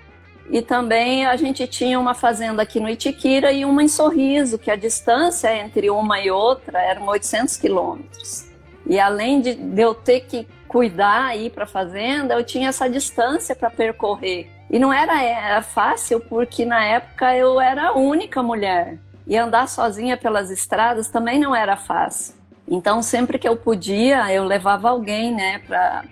e 0.50 0.62
também 0.62 1.26
a 1.26 1.36
gente 1.36 1.68
tinha 1.68 2.00
uma 2.00 2.14
fazenda 2.14 2.62
aqui 2.62 2.80
no 2.80 2.90
Itiquira 2.90 3.52
e 3.52 3.66
uma 3.66 3.84
em 3.84 3.88
Sorriso, 3.88 4.58
que 4.58 4.72
a 4.72 4.76
distância 4.76 5.54
entre 5.56 5.90
uma 5.90 6.20
e 6.20 6.32
outra 6.32 6.82
eram 6.82 7.08
800 7.08 7.58
quilômetros. 7.58 8.48
E 8.86 9.00
além 9.00 9.42
de, 9.42 9.58
eu 9.76 9.94
ter 9.94 10.22
que 10.22 10.48
cuidar 10.68 11.38
ir 11.38 11.52
para 11.52 11.66
a 11.66 11.68
fazenda, 11.68 12.34
eu 12.34 12.44
tinha 12.44 12.70
essa 12.70 12.90
distância 12.90 13.56
para 13.56 13.70
percorrer. 13.70 14.50
E 14.70 14.80
não 14.80 14.92
era, 14.92 15.22
era 15.22 15.62
fácil 15.62 16.20
porque 16.22 16.66
na 16.66 16.84
época 16.84 17.36
eu 17.36 17.60
era 17.60 17.90
a 17.90 17.94
única 17.94 18.42
mulher. 18.42 18.98
E 19.26 19.36
andar 19.36 19.68
sozinha 19.68 20.16
pelas 20.16 20.50
estradas 20.50 21.10
também 21.10 21.40
não 21.40 21.54
era 21.54 21.76
fácil. 21.76 22.36
Então, 22.66 23.02
sempre 23.02 23.38
que 23.40 23.48
eu 23.48 23.56
podia, 23.56 24.32
eu 24.34 24.44
levava 24.44 24.90
alguém, 24.90 25.34
né, 25.34 25.62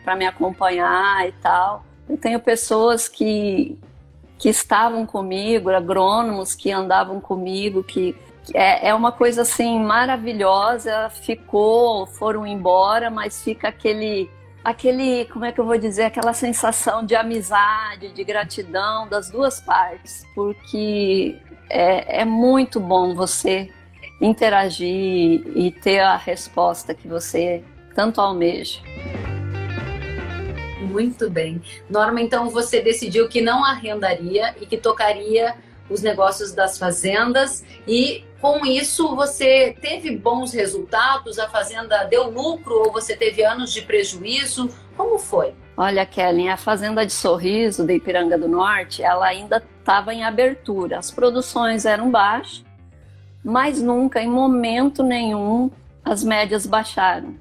para 0.04 0.16
me 0.16 0.26
acompanhar 0.26 1.28
e 1.28 1.32
tal. 1.34 1.86
Eu 2.08 2.18
tenho 2.18 2.40
pessoas 2.40 3.10
que, 3.10 3.78
que 4.46 4.50
estavam 4.50 5.08
comigo, 5.08 5.72
agrônomos 5.72 6.54
que 6.54 6.72
andavam 6.72 7.20
comigo, 7.20 7.84
que 7.84 8.16
é, 8.54 8.90
é 8.90 8.94
uma 8.94 9.12
coisa 9.12 9.42
assim 9.42 9.80
maravilhosa. 9.80 11.10
Ficou, 11.10 12.06
foram 12.06 12.46
embora, 12.46 13.10
mas 13.10 13.42
fica 13.42 13.70
aquele 13.70 14.30
aquele, 14.64 15.26
como 15.34 15.46
é 15.46 15.52
que 15.52 15.60
eu 15.60 15.66
vou 15.66 15.80
dizer, 15.80 16.04
aquela 16.04 16.32
sensação 16.32 17.04
de 17.04 17.16
amizade, 17.16 18.14
de 18.14 18.24
gratidão 18.24 19.08
das 19.08 19.32
duas 19.32 19.60
partes, 19.60 20.24
porque 20.36 21.40
é, 21.68 22.22
é 22.22 22.26
muito 22.26 22.80
bom 22.80 23.16
você 23.16 23.72
interagir 24.22 25.42
e 25.56 25.72
ter 25.82 26.02
a 26.02 26.18
resposta 26.18 26.94
que 26.94 27.08
você 27.08 27.64
tanto 27.96 28.22
almeja. 28.22 28.80
Muito 30.96 31.30
bem. 31.30 31.62
Norma, 31.90 32.22
então 32.22 32.50
você 32.50 32.80
decidiu 32.80 33.28
que 33.28 33.42
não 33.42 33.66
arrendaria 33.66 34.56
e 34.62 34.66
que 34.66 34.78
tocaria 34.78 35.54
os 35.90 36.02
negócios 36.02 36.54
das 36.54 36.78
fazendas 36.78 37.66
e 37.86 38.24
com 38.40 38.66
isso 38.66 39.14
você 39.14 39.76
teve 39.82 40.16
bons 40.16 40.54
resultados? 40.54 41.38
A 41.38 41.50
fazenda 41.50 42.06
deu 42.06 42.30
lucro 42.30 42.76
ou 42.76 42.94
você 42.94 43.14
teve 43.14 43.44
anos 43.44 43.74
de 43.74 43.82
prejuízo? 43.82 44.70
Como 44.96 45.20
foi? 45.20 45.54
Olha, 45.76 46.06
Kelly, 46.06 46.48
a 46.48 46.56
fazenda 46.56 47.06
de 47.06 47.12
Sorriso 47.12 47.86
de 47.86 47.96
Ipiranga 47.96 48.38
do 48.38 48.48
Norte, 48.48 49.04
ela 49.04 49.26
ainda 49.26 49.62
estava 49.80 50.14
em 50.14 50.24
abertura. 50.24 50.98
As 50.98 51.12
produções 51.12 51.86
eram 51.86 52.10
baixas, 52.10 52.64
mas 53.44 53.82
nunca, 53.82 54.22
em 54.22 54.30
momento 54.30 55.04
nenhum, 55.04 55.70
as 56.06 56.24
médias 56.24 56.66
baixaram. 56.66 57.36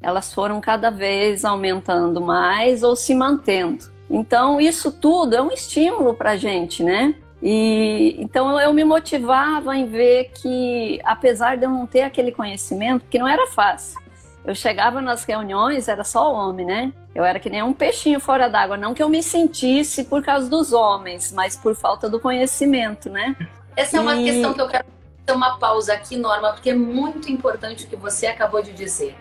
Elas 0.00 0.32
foram 0.32 0.60
cada 0.60 0.90
vez 0.90 1.44
aumentando 1.44 2.20
mais 2.20 2.82
ou 2.82 2.94
se 2.94 3.14
mantendo. 3.14 3.84
Então, 4.10 4.60
isso 4.60 4.90
tudo 4.90 5.34
é 5.34 5.42
um 5.42 5.50
estímulo 5.50 6.14
para 6.14 6.32
a 6.32 6.36
gente, 6.36 6.82
né? 6.82 7.14
E 7.42 8.16
então 8.18 8.60
eu 8.60 8.72
me 8.72 8.84
motivava 8.84 9.76
em 9.76 9.86
ver 9.86 10.32
que, 10.34 11.00
apesar 11.04 11.56
de 11.56 11.64
eu 11.64 11.70
não 11.70 11.86
ter 11.86 12.02
aquele 12.02 12.32
conhecimento, 12.32 13.04
que 13.08 13.18
não 13.18 13.28
era 13.28 13.46
fácil. 13.46 14.00
Eu 14.44 14.54
chegava 14.54 15.00
nas 15.00 15.24
reuniões, 15.24 15.88
era 15.88 16.02
só 16.02 16.32
homem, 16.32 16.64
né? 16.64 16.92
Eu 17.14 17.24
era 17.24 17.38
que 17.38 17.50
nem 17.50 17.62
um 17.62 17.72
peixinho 17.72 18.18
fora 18.18 18.48
d'água. 18.48 18.76
Não 18.76 18.94
que 18.94 19.02
eu 19.02 19.08
me 19.08 19.22
sentisse 19.22 20.04
por 20.04 20.24
causa 20.24 20.48
dos 20.48 20.72
homens, 20.72 21.32
mas 21.32 21.54
por 21.54 21.76
falta 21.76 22.08
do 22.08 22.18
conhecimento, 22.18 23.10
né? 23.10 23.36
Essa 23.76 23.98
é 23.98 24.00
uma 24.00 24.16
questão 24.16 24.54
que 24.54 24.60
eu 24.60 24.68
quero 24.68 24.86
fazer 25.20 25.36
uma 25.36 25.58
pausa 25.58 25.92
aqui, 25.92 26.16
Norma, 26.16 26.52
porque 26.52 26.70
é 26.70 26.74
muito 26.74 27.30
importante 27.30 27.84
o 27.84 27.88
que 27.88 27.96
você 27.96 28.26
acabou 28.26 28.62
de 28.62 28.72
dizer. 28.72 29.14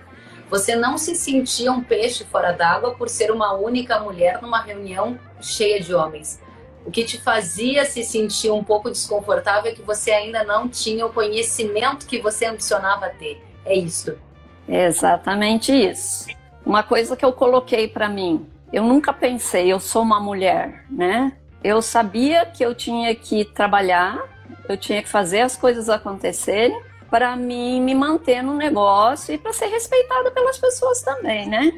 Você 0.50 0.76
não 0.76 0.98
se 0.98 1.16
sentia 1.16 1.72
um 1.72 1.84
peixe 1.84 2.24
fora 2.24 2.52
d'água 2.52 2.96
por 2.96 3.10
ser 3.10 3.32
uma 3.32 3.54
única 3.54 4.00
mulher 4.00 4.42
numa 4.42 4.62
reunião 4.62 5.20
cheia 5.42 5.82
de 5.82 5.94
homens 5.94 6.40
o 6.88 6.92
que 6.92 7.04
te 7.04 7.20
fazia 7.20 7.84
se 7.84 8.02
sentir 8.02 8.50
um 8.50 8.64
pouco 8.64 8.90
desconfortável 8.90 9.70
é 9.70 9.76
que 9.76 9.82
você 9.82 10.10
ainda 10.10 10.46
não 10.46 10.70
tinha 10.70 11.06
o 11.06 11.12
conhecimento 11.12 12.08
que 12.08 12.22
você 12.22 12.46
ambicionava 12.46 13.10
ter. 13.10 13.44
É 13.66 13.76
isso. 13.76 14.18
Exatamente 14.66 15.74
isso. 15.74 16.28
Uma 16.66 16.84
coisa 16.84 17.18
que 17.18 17.26
eu 17.26 17.34
coloquei 17.34 17.90
para 17.90 18.08
mim, 18.08 18.48
eu 18.72 18.84
nunca 18.84 19.12
pensei, 19.12 19.70
eu 19.70 19.82
sou 19.82 20.02
uma 20.02 20.22
mulher, 20.22 20.86
né? 20.90 21.34
Eu 21.62 21.82
sabia 21.82 22.46
que 22.46 22.64
eu 22.64 22.74
tinha 22.74 23.14
que 23.14 23.44
trabalhar, 23.44 24.24
eu 24.70 24.78
tinha 24.78 25.04
que 25.04 25.10
fazer 25.10 25.42
as 25.42 25.58
coisas 25.58 25.90
acontecerem 25.90 26.82
para 27.10 27.36
mim 27.36 27.82
me 27.82 27.96
manter 27.96 28.42
no 28.42 28.54
negócio 28.54 29.34
e 29.34 29.38
para 29.38 29.54
ser 29.54 29.68
respeitada 29.68 30.32
pelas 30.32 30.58
pessoas 30.58 31.02
também, 31.02 31.48
né? 31.48 31.72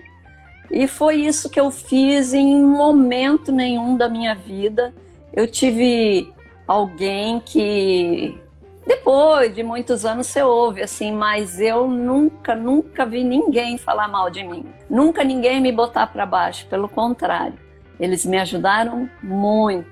E 0.71 0.87
foi 0.87 1.15
isso 1.15 1.49
que 1.49 1.59
eu 1.59 1.71
fiz 1.71 2.33
em 2.33 2.61
momento 2.61 3.51
nenhum 3.51 3.97
da 3.97 4.07
minha 4.07 4.35
vida. 4.35 4.93
Eu 5.33 5.47
tive 5.47 6.31
alguém 6.67 7.39
que 7.39 8.39
depois 8.85 9.53
de 9.53 9.63
muitos 9.63 10.05
anos 10.05 10.27
você 10.27 10.41
ouve 10.41 10.81
assim, 10.81 11.11
mas 11.11 11.59
eu 11.59 11.87
nunca, 11.87 12.55
nunca 12.55 13.05
vi 13.05 13.23
ninguém 13.23 13.77
falar 13.77 14.07
mal 14.07 14.29
de 14.29 14.43
mim. 14.43 14.65
Nunca 14.89 15.23
ninguém 15.23 15.59
me 15.59 15.71
botar 15.71 16.07
para 16.07 16.25
baixo, 16.25 16.67
pelo 16.67 16.87
contrário. 16.89 17.57
Eles 17.99 18.25
me 18.25 18.37
ajudaram 18.37 19.09
muito. 19.21 19.87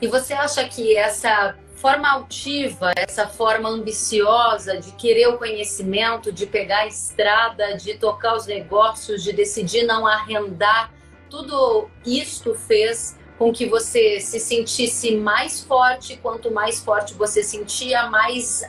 E 0.00 0.06
você 0.06 0.32
acha 0.32 0.64
que 0.64 0.96
essa 0.96 1.56
forma 1.80 2.10
altiva, 2.10 2.92
essa 2.96 3.26
forma 3.26 3.68
ambiciosa 3.68 4.78
de 4.78 4.92
querer 4.92 5.28
o 5.28 5.38
conhecimento, 5.38 6.32
de 6.32 6.46
pegar 6.46 6.80
a 6.80 6.86
estrada, 6.86 7.76
de 7.76 7.94
tocar 7.94 8.34
os 8.34 8.46
negócios, 8.46 9.22
de 9.22 9.32
decidir 9.32 9.84
não 9.84 10.06
arrendar, 10.06 10.92
tudo 11.30 11.88
isto 12.04 12.54
fez 12.54 13.17
com 13.38 13.52
que 13.52 13.66
você 13.66 14.20
se 14.20 14.40
sentisse 14.40 15.14
mais 15.16 15.62
forte. 15.62 16.16
Quanto 16.16 16.50
mais 16.50 16.80
forte 16.80 17.14
você 17.14 17.42
sentia, 17.42 18.10
mais 18.10 18.62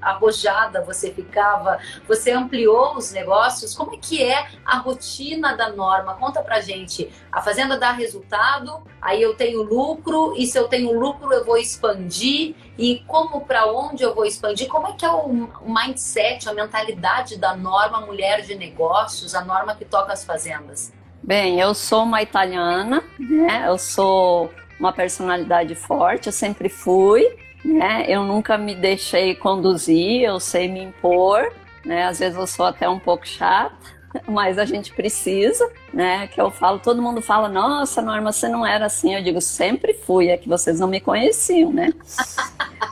arrojada 0.00 0.82
você 0.82 1.12
ficava. 1.12 1.78
Você 2.06 2.30
ampliou 2.30 2.96
os 2.96 3.10
negócios. 3.10 3.74
Como 3.74 3.94
é 3.94 3.98
que 3.98 4.22
é 4.22 4.46
a 4.64 4.78
rotina 4.78 5.56
da 5.56 5.70
norma? 5.70 6.14
Conta 6.14 6.40
pra 6.40 6.60
gente. 6.60 7.10
A 7.30 7.42
fazenda 7.42 7.76
dá 7.76 7.90
resultado, 7.90 8.82
aí 9.00 9.20
eu 9.20 9.34
tenho 9.34 9.62
lucro, 9.62 10.34
e 10.36 10.46
se 10.46 10.58
eu 10.58 10.68
tenho 10.68 10.98
lucro, 10.98 11.32
eu 11.32 11.44
vou 11.44 11.56
expandir. 11.56 12.54
E 12.78 13.00
como 13.06 13.40
para 13.42 13.66
onde 13.66 14.02
eu 14.02 14.14
vou 14.14 14.24
expandir? 14.24 14.68
Como 14.68 14.86
é 14.86 14.92
que 14.92 15.04
é 15.04 15.10
o 15.10 15.48
mindset, 15.64 16.48
a 16.48 16.54
mentalidade 16.54 17.36
da 17.36 17.56
norma 17.56 18.00
mulher 18.00 18.42
de 18.42 18.54
negócios, 18.54 19.34
a 19.34 19.44
norma 19.44 19.74
que 19.74 19.84
toca 19.84 20.12
as 20.12 20.24
fazendas? 20.24 20.92
Bem, 21.24 21.60
eu 21.60 21.72
sou 21.72 22.02
uma 22.02 22.20
italiana, 22.20 23.00
né? 23.16 23.64
Eu 23.68 23.78
sou 23.78 24.52
uma 24.78 24.92
personalidade 24.92 25.72
forte, 25.76 26.26
eu 26.26 26.32
sempre 26.32 26.68
fui, 26.68 27.24
né? 27.64 28.04
Eu 28.08 28.24
nunca 28.24 28.58
me 28.58 28.74
deixei 28.74 29.36
conduzir, 29.36 30.22
eu 30.22 30.40
sei 30.40 30.66
me 30.66 30.82
impor, 30.82 31.52
né? 31.84 32.06
Às 32.06 32.18
vezes 32.18 32.36
eu 32.36 32.46
sou 32.46 32.66
até 32.66 32.88
um 32.88 32.98
pouco 32.98 33.26
chata, 33.26 33.76
mas 34.26 34.58
a 34.58 34.64
gente 34.64 34.92
precisa, 34.92 35.70
né? 35.94 36.26
Que 36.26 36.40
eu 36.40 36.50
falo, 36.50 36.80
todo 36.80 37.00
mundo 37.00 37.22
fala, 37.22 37.48
nossa, 37.48 38.02
Norma, 38.02 38.32
você 38.32 38.48
não 38.48 38.66
era 38.66 38.86
assim. 38.86 39.14
Eu 39.14 39.22
digo, 39.22 39.40
sempre 39.40 39.94
fui, 39.94 40.26
é 40.26 40.36
que 40.36 40.48
vocês 40.48 40.80
não 40.80 40.88
me 40.88 41.00
conheciam, 41.00 41.72
né? 41.72 41.92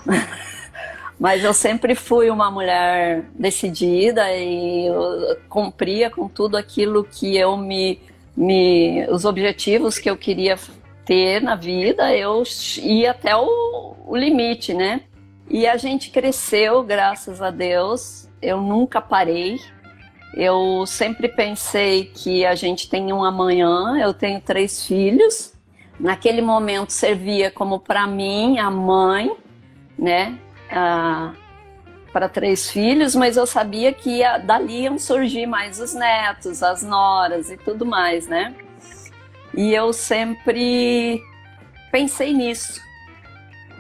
mas 1.19 1.43
eu 1.43 1.53
sempre 1.53 1.97
fui 1.97 2.31
uma 2.31 2.49
mulher 2.49 3.25
decidida 3.35 4.33
e 4.33 4.87
cumpria 5.49 6.09
com 6.09 6.29
tudo 6.29 6.57
aquilo 6.57 7.03
que 7.03 7.37
eu 7.37 7.57
me 7.57 8.01
me, 8.41 9.07
os 9.11 9.27
objetivos 9.27 9.99
que 9.99 10.09
eu 10.09 10.17
queria 10.17 10.59
ter 11.05 11.43
na 11.43 11.55
vida, 11.55 12.17
eu 12.17 12.43
ia 12.83 13.11
até 13.11 13.37
o, 13.37 13.95
o 14.07 14.17
limite, 14.17 14.73
né? 14.73 15.03
E 15.49 15.67
a 15.67 15.77
gente 15.77 16.11
cresceu, 16.11 16.83
graças 16.83 17.43
a 17.43 17.51
Deus. 17.51 18.29
Eu 18.41 18.59
nunca 18.63 19.01
parei. 19.01 19.61
Eu 20.33 20.87
sempre 20.87 21.29
pensei 21.29 22.05
que 22.05 22.47
a 22.47 22.55
gente 22.55 22.89
tem 22.89 23.13
um 23.13 23.23
amanhã. 23.23 23.99
Eu 24.01 24.15
tenho 24.15 24.41
três 24.41 24.87
filhos. 24.87 25.53
Naquele 25.99 26.41
momento 26.41 26.91
servia 26.91 27.51
como 27.51 27.79
para 27.79 28.07
mim 28.07 28.59
a 28.59 28.71
mãe, 28.71 29.37
né? 29.99 30.39
Para 32.13 32.29
três 32.29 32.71
filhos, 32.71 33.15
mas 33.15 33.37
eu 33.37 33.47
sabia 33.47 33.93
que 33.93 34.19
ia, 34.19 34.39
dali 34.39 34.83
iam 34.83 34.99
surgir 34.99 35.47
mais 35.47 35.79
os 35.81 35.95
netos, 35.95 36.63
as 36.63 36.83
noras 36.83 37.51
e 37.51 37.57
tudo 37.57 37.87
mais, 37.87 38.27
né? 38.27 38.55
E 39.55 39.73
eu 39.73 39.93
sempre 39.93 41.23
pensei 41.91 42.33
nisso. 42.33 42.81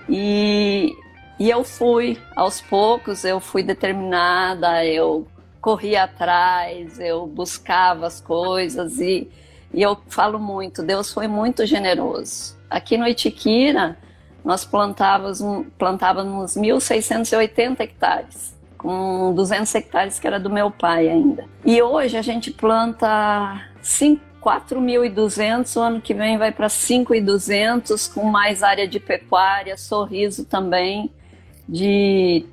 E, 0.08 0.92
e 1.38 1.48
eu 1.48 1.64
fui, 1.64 2.18
aos 2.34 2.60
poucos, 2.60 3.24
eu 3.24 3.40
fui 3.40 3.62
determinada, 3.62 4.84
eu 4.84 5.26
corria 5.60 6.04
atrás, 6.04 6.98
eu 6.98 7.26
buscava 7.26 8.06
as 8.06 8.20
coisas 8.20 8.98
e, 8.98 9.30
e 9.72 9.82
eu 9.82 9.96
falo 10.08 10.38
muito, 10.38 10.82
Deus 10.82 11.12
foi 11.12 11.28
muito 11.28 11.66
generoso. 11.66 12.58
Aqui 12.68 12.96
no 12.96 13.06
Itiquira, 13.06 13.96
nós 14.44 14.64
plantávamos, 14.64 15.42
plantávamos 15.78 16.56
1.680 16.56 17.80
hectares, 17.80 18.54
com 18.78 19.32
200 19.34 19.74
hectares 19.74 20.18
que 20.18 20.26
era 20.26 20.40
do 20.40 20.50
meu 20.50 20.70
pai 20.70 21.08
ainda. 21.08 21.44
E 21.64 21.80
hoje 21.82 22.16
a 22.16 22.22
gente 22.22 22.50
planta 22.50 23.60
4.200, 24.40 25.76
o 25.76 25.80
ano 25.80 26.00
que 26.00 26.14
vem 26.14 26.38
vai 26.38 26.50
para 26.50 26.68
5.200, 26.68 28.12
com 28.12 28.24
mais 28.24 28.62
área 28.62 28.88
de 28.88 28.98
pecuária, 28.98 29.76
sorriso 29.76 30.44
também, 30.44 31.10
de 31.68 32.46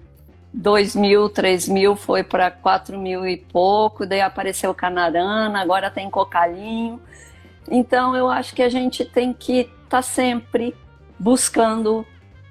2 0.53 0.96
mil, 0.96 1.29
3 1.29 1.70
mil 1.70 1.96
foi 1.96 2.24
para 2.24 2.51
4 2.51 2.98
mil 3.00 3.25
e 3.25 3.38
pouco, 3.38 4.06
daí 4.06 4.22
apareceu 4.22 4.74
Canarana, 4.74 5.62
agora 5.62 5.89
tem 5.89 6.10
Cocalinho. 6.10 7.00
Então 7.70 8.15
eu 8.15 8.29
acho 8.29 8.53
que 8.53 8.62
a 8.62 8.70
gente 8.70 9.06
tem 9.06 9.34
que 9.34 9.62
estar 9.62 9.70
tá 9.89 10.01
sempre 10.01 10.75
buscando 11.20 12.06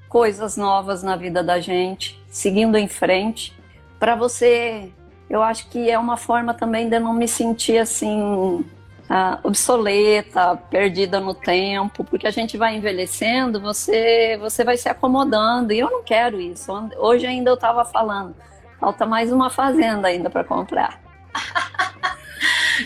coisas 0.09 0.57
novas 0.57 1.03
na 1.03 1.17
vida 1.17 1.43
da 1.43 1.61
gente, 1.61 2.23
seguindo 2.29 2.77
em 2.77 2.89
frente, 2.89 3.53
para 3.99 4.15
você. 4.15 4.91
Eu 5.29 5.43
acho 5.43 5.69
que 5.69 5.91
é 5.91 5.99
uma 5.99 6.17
forma 6.17 6.55
também 6.55 6.89
de 6.89 6.99
não 7.01 7.13
me 7.13 7.27
sentir 7.27 7.79
assim 7.79 8.65
ah, 9.09 9.39
obsoleta, 9.43 10.57
perdida 10.71 11.21
no 11.21 11.35
tempo, 11.35 12.05
porque 12.05 12.27
a 12.27 12.31
gente 12.31 12.57
vai 12.57 12.77
envelhecendo, 12.77 13.61
você, 13.61 14.37
você 14.41 14.65
vai 14.65 14.77
se 14.77 14.89
acomodando, 14.89 15.73
e 15.73 15.79
eu 15.79 15.91
não 15.91 16.03
quero 16.03 16.41
isso. 16.41 16.73
Hoje 16.99 17.27
ainda 17.27 17.51
eu 17.51 17.55
estava 17.55 17.85
falando, 17.85 18.35
falta 18.81 19.07
mais 19.07 19.33
uma 19.33 19.51
fazenda 19.51 20.09
ainda 20.09 20.31
para 20.31 20.45
comprar. 20.45 21.01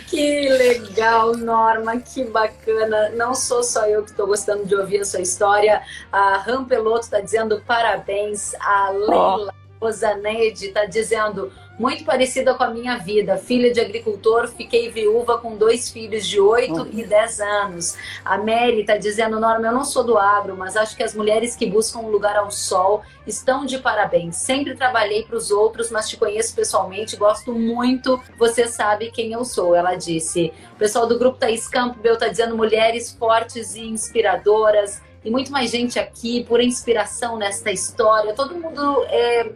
Que 0.07 0.49
legal, 0.49 1.37
Norma, 1.37 1.99
que 2.01 2.25
bacana. 2.25 3.11
Não 3.11 3.35
sou 3.35 3.63
só 3.63 3.87
eu 3.87 4.03
que 4.03 4.11
estou 4.11 4.27
gostando 4.27 4.65
de 4.65 4.75
ouvir 4.75 5.01
a 5.01 5.05
sua 5.05 5.21
história. 5.21 5.83
A 6.13 6.39
Ram 6.39 6.65
Peloto 6.65 7.01
está 7.01 7.21
dizendo 7.21 7.63
parabéns. 7.67 8.55
A 8.61 8.91
Leila 8.91 9.55
oh. 9.81 9.85
Rosaneide 9.85 10.67
está 10.67 10.85
dizendo 10.85 11.53
muito 11.81 12.05
parecida 12.05 12.53
com 12.53 12.63
a 12.63 12.69
minha 12.69 12.99
vida. 12.99 13.39
Filha 13.39 13.73
de 13.73 13.81
agricultor, 13.81 14.49
fiquei 14.49 14.91
viúva 14.91 15.39
com 15.39 15.57
dois 15.57 15.89
filhos 15.89 16.27
de 16.27 16.39
8 16.39 16.73
uhum. 16.75 16.91
e 16.93 17.07
10 17.07 17.41
anos. 17.41 17.97
A 18.23 18.37
Mary 18.37 18.83
está 18.83 18.99
dizendo, 18.99 19.41
Norma, 19.41 19.67
eu 19.67 19.73
não 19.73 19.83
sou 19.83 20.05
do 20.05 20.19
agro, 20.19 20.55
mas 20.55 20.77
acho 20.77 20.95
que 20.95 21.03
as 21.03 21.15
mulheres 21.15 21.57
que 21.57 21.65
buscam 21.65 22.01
um 22.01 22.11
lugar 22.11 22.37
ao 22.37 22.51
sol 22.51 23.03
estão 23.27 23.65
de 23.65 23.79
parabéns. 23.79 24.37
Sempre 24.37 24.75
trabalhei 24.75 25.23
para 25.23 25.37
os 25.37 25.51
outros, 25.51 25.91
mas 25.91 26.07
te 26.07 26.19
conheço 26.19 26.55
pessoalmente, 26.55 27.17
gosto 27.17 27.55
muito. 27.55 28.23
Você 28.39 28.69
sabe 28.69 29.11
quem 29.11 29.33
eu 29.33 29.43
sou, 29.43 29.75
ela 29.75 29.95
disse. 29.95 30.53
O 30.75 30.77
pessoal 30.77 31.07
do 31.07 31.19
grupo 31.19 31.39
Thaís 31.39 31.67
Campbell 31.67 32.13
está 32.13 32.29
dizendo 32.29 32.55
mulheres 32.55 33.11
fortes 33.11 33.75
e 33.75 33.87
inspiradoras. 33.87 35.01
E 35.25 35.31
muito 35.31 35.51
mais 35.51 35.71
gente 35.71 35.99
aqui 35.99 36.45
por 36.45 36.61
inspiração 36.61 37.39
nesta 37.39 37.71
história. 37.71 38.35
Todo 38.35 38.55
mundo 38.55 39.05
é, 39.09 39.41
é, 39.41 39.53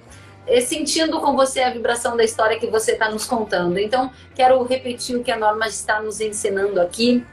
sentindo 0.60 1.20
com 1.20 1.34
você 1.34 1.62
a 1.62 1.70
vibração 1.70 2.16
da 2.16 2.24
história 2.24 2.58
que 2.58 2.66
você 2.66 2.92
está 2.92 3.10
nos 3.10 3.26
contando. 3.26 3.78
Então, 3.78 4.10
quero 4.34 4.62
repetir 4.62 5.16
o 5.16 5.22
que 5.22 5.30
a 5.30 5.36
Norma 5.36 5.66
está 5.66 6.00
nos 6.00 6.20
ensinando 6.20 6.80
aqui. 6.80 7.24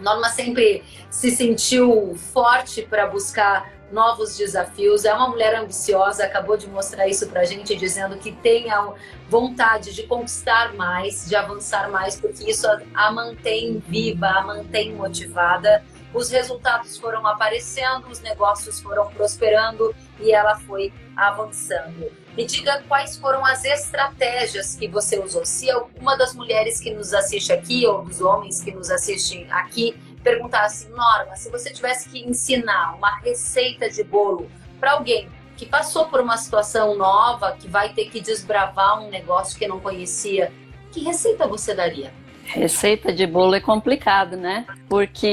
Norma 0.00 0.28
sempre 0.28 0.82
se 1.10 1.30
sentiu 1.30 2.14
forte 2.32 2.82
para 2.82 3.06
buscar 3.06 3.70
novos 3.92 4.36
desafios. 4.36 5.04
É 5.04 5.12
uma 5.12 5.28
mulher 5.28 5.54
ambiciosa, 5.56 6.24
acabou 6.24 6.56
de 6.56 6.68
mostrar 6.68 7.08
isso 7.08 7.26
para 7.28 7.40
a 7.40 7.44
gente, 7.44 7.74
dizendo 7.76 8.16
que 8.16 8.32
tem 8.32 8.70
a 8.70 8.92
vontade 9.28 9.94
de 9.94 10.04
conquistar 10.04 10.74
mais, 10.74 11.28
de 11.28 11.34
avançar 11.34 11.90
mais, 11.90 12.16
porque 12.16 12.50
isso 12.50 12.66
a 12.94 13.10
mantém 13.10 13.82
viva, 13.86 14.26
a 14.26 14.42
mantém 14.42 14.94
motivada 14.94 15.82
os 16.12 16.30
resultados 16.30 16.96
foram 16.98 17.26
aparecendo, 17.26 18.08
os 18.08 18.20
negócios 18.20 18.80
foram 18.80 19.08
prosperando 19.10 19.94
e 20.18 20.32
ela 20.32 20.56
foi 20.58 20.92
avançando. 21.16 22.10
Me 22.40 22.46
diga 22.46 22.82
quais 22.88 23.18
foram 23.18 23.44
as 23.44 23.66
estratégias 23.66 24.74
que 24.74 24.88
você 24.88 25.18
usou. 25.18 25.44
Se 25.44 25.70
alguma 25.70 26.16
das 26.16 26.34
mulheres 26.34 26.80
que 26.80 26.90
nos 26.90 27.12
assiste 27.12 27.52
aqui 27.52 27.86
ou 27.86 28.02
dos 28.02 28.22
homens 28.22 28.64
que 28.64 28.72
nos 28.72 28.90
assistem 28.90 29.46
aqui 29.50 29.94
perguntasse, 30.24 30.88
Norma, 30.88 31.36
se 31.36 31.50
você 31.50 31.70
tivesse 31.70 32.08
que 32.08 32.18
ensinar 32.26 32.94
uma 32.96 33.18
receita 33.18 33.90
de 33.90 34.02
bolo 34.02 34.50
para 34.80 34.92
alguém 34.92 35.28
que 35.54 35.66
passou 35.66 36.06
por 36.06 36.18
uma 36.18 36.38
situação 36.38 36.96
nova, 36.96 37.52
que 37.60 37.68
vai 37.68 37.90
ter 37.90 38.06
que 38.06 38.22
desbravar 38.22 39.02
um 39.02 39.10
negócio 39.10 39.58
que 39.58 39.68
não 39.68 39.78
conhecia, 39.78 40.50
que 40.92 41.04
receita 41.04 41.46
você 41.46 41.74
daria? 41.74 42.10
Receita 42.44 43.12
de 43.12 43.26
bolo 43.26 43.54
é 43.54 43.60
complicado, 43.60 44.38
né? 44.38 44.64
Porque 44.88 45.26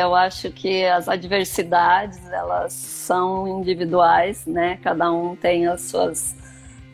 eu 0.00 0.14
acho 0.14 0.50
que 0.50 0.82
as 0.86 1.10
adversidades, 1.10 2.26
elas 2.32 2.72
são 2.72 3.60
individuais, 3.60 4.46
né? 4.46 4.78
Cada 4.82 5.12
um 5.12 5.36
tem 5.36 5.66
as 5.66 5.82
suas 5.82 6.42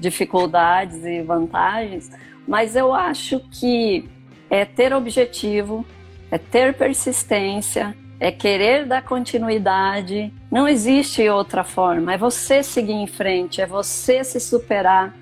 dificuldades 0.01 1.05
e 1.05 1.23
vantagens, 1.23 2.11
mas 2.49 2.75
eu 2.75 2.93
acho 2.93 3.39
que 3.51 4.09
é 4.49 4.65
ter 4.65 4.93
objetivo, 4.93 5.87
é 6.31 6.39
ter 6.39 6.75
persistência, 6.75 7.95
é 8.19 8.33
querer 8.33 8.87
dar 8.87 9.03
continuidade. 9.03 10.33
Não 10.51 10.69
existe 10.69 11.27
outra 11.29 11.65
forma. 11.65 12.13
É 12.13 12.19
você 12.19 12.63
seguir 12.63 12.93
em 12.93 13.07
frente, 13.07 13.61
é 13.61 13.67
você 13.67 14.25
se 14.25 14.41
superar, 14.41 15.15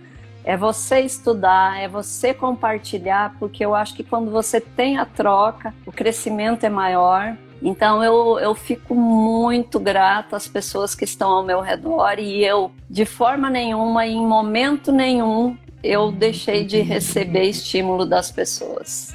é 0.44 0.56
você 0.56 1.00
estudar, 1.00 1.78
é 1.78 1.86
você 1.86 2.32
compartilhar, 2.32 3.36
porque 3.38 3.64
eu 3.64 3.74
acho 3.74 3.94
que 3.94 4.02
quando 4.02 4.30
você 4.30 4.60
tem 4.60 4.96
a 4.96 5.04
troca, 5.04 5.74
o 5.86 5.92
crescimento 5.92 6.64
é 6.64 6.70
maior. 6.70 7.36
Então 7.62 8.02
eu, 8.04 8.38
eu 8.38 8.54
fico 8.54 8.94
muito 8.94 9.80
grata 9.80 10.36
às 10.36 10.46
pessoas 10.46 10.94
que 10.94 11.04
estão 11.04 11.28
ao 11.30 11.42
meu 11.42 11.60
redor 11.60 12.18
e 12.18 12.44
eu, 12.44 12.70
de 12.88 13.04
forma 13.04 13.50
nenhuma, 13.50 14.06
em 14.06 14.24
momento 14.24 14.92
nenhum, 14.92 15.56
eu 15.82 16.12
deixei 16.12 16.64
de 16.64 16.80
receber 16.80 17.44
estímulo 17.44 18.06
das 18.06 18.30
pessoas. 18.30 19.14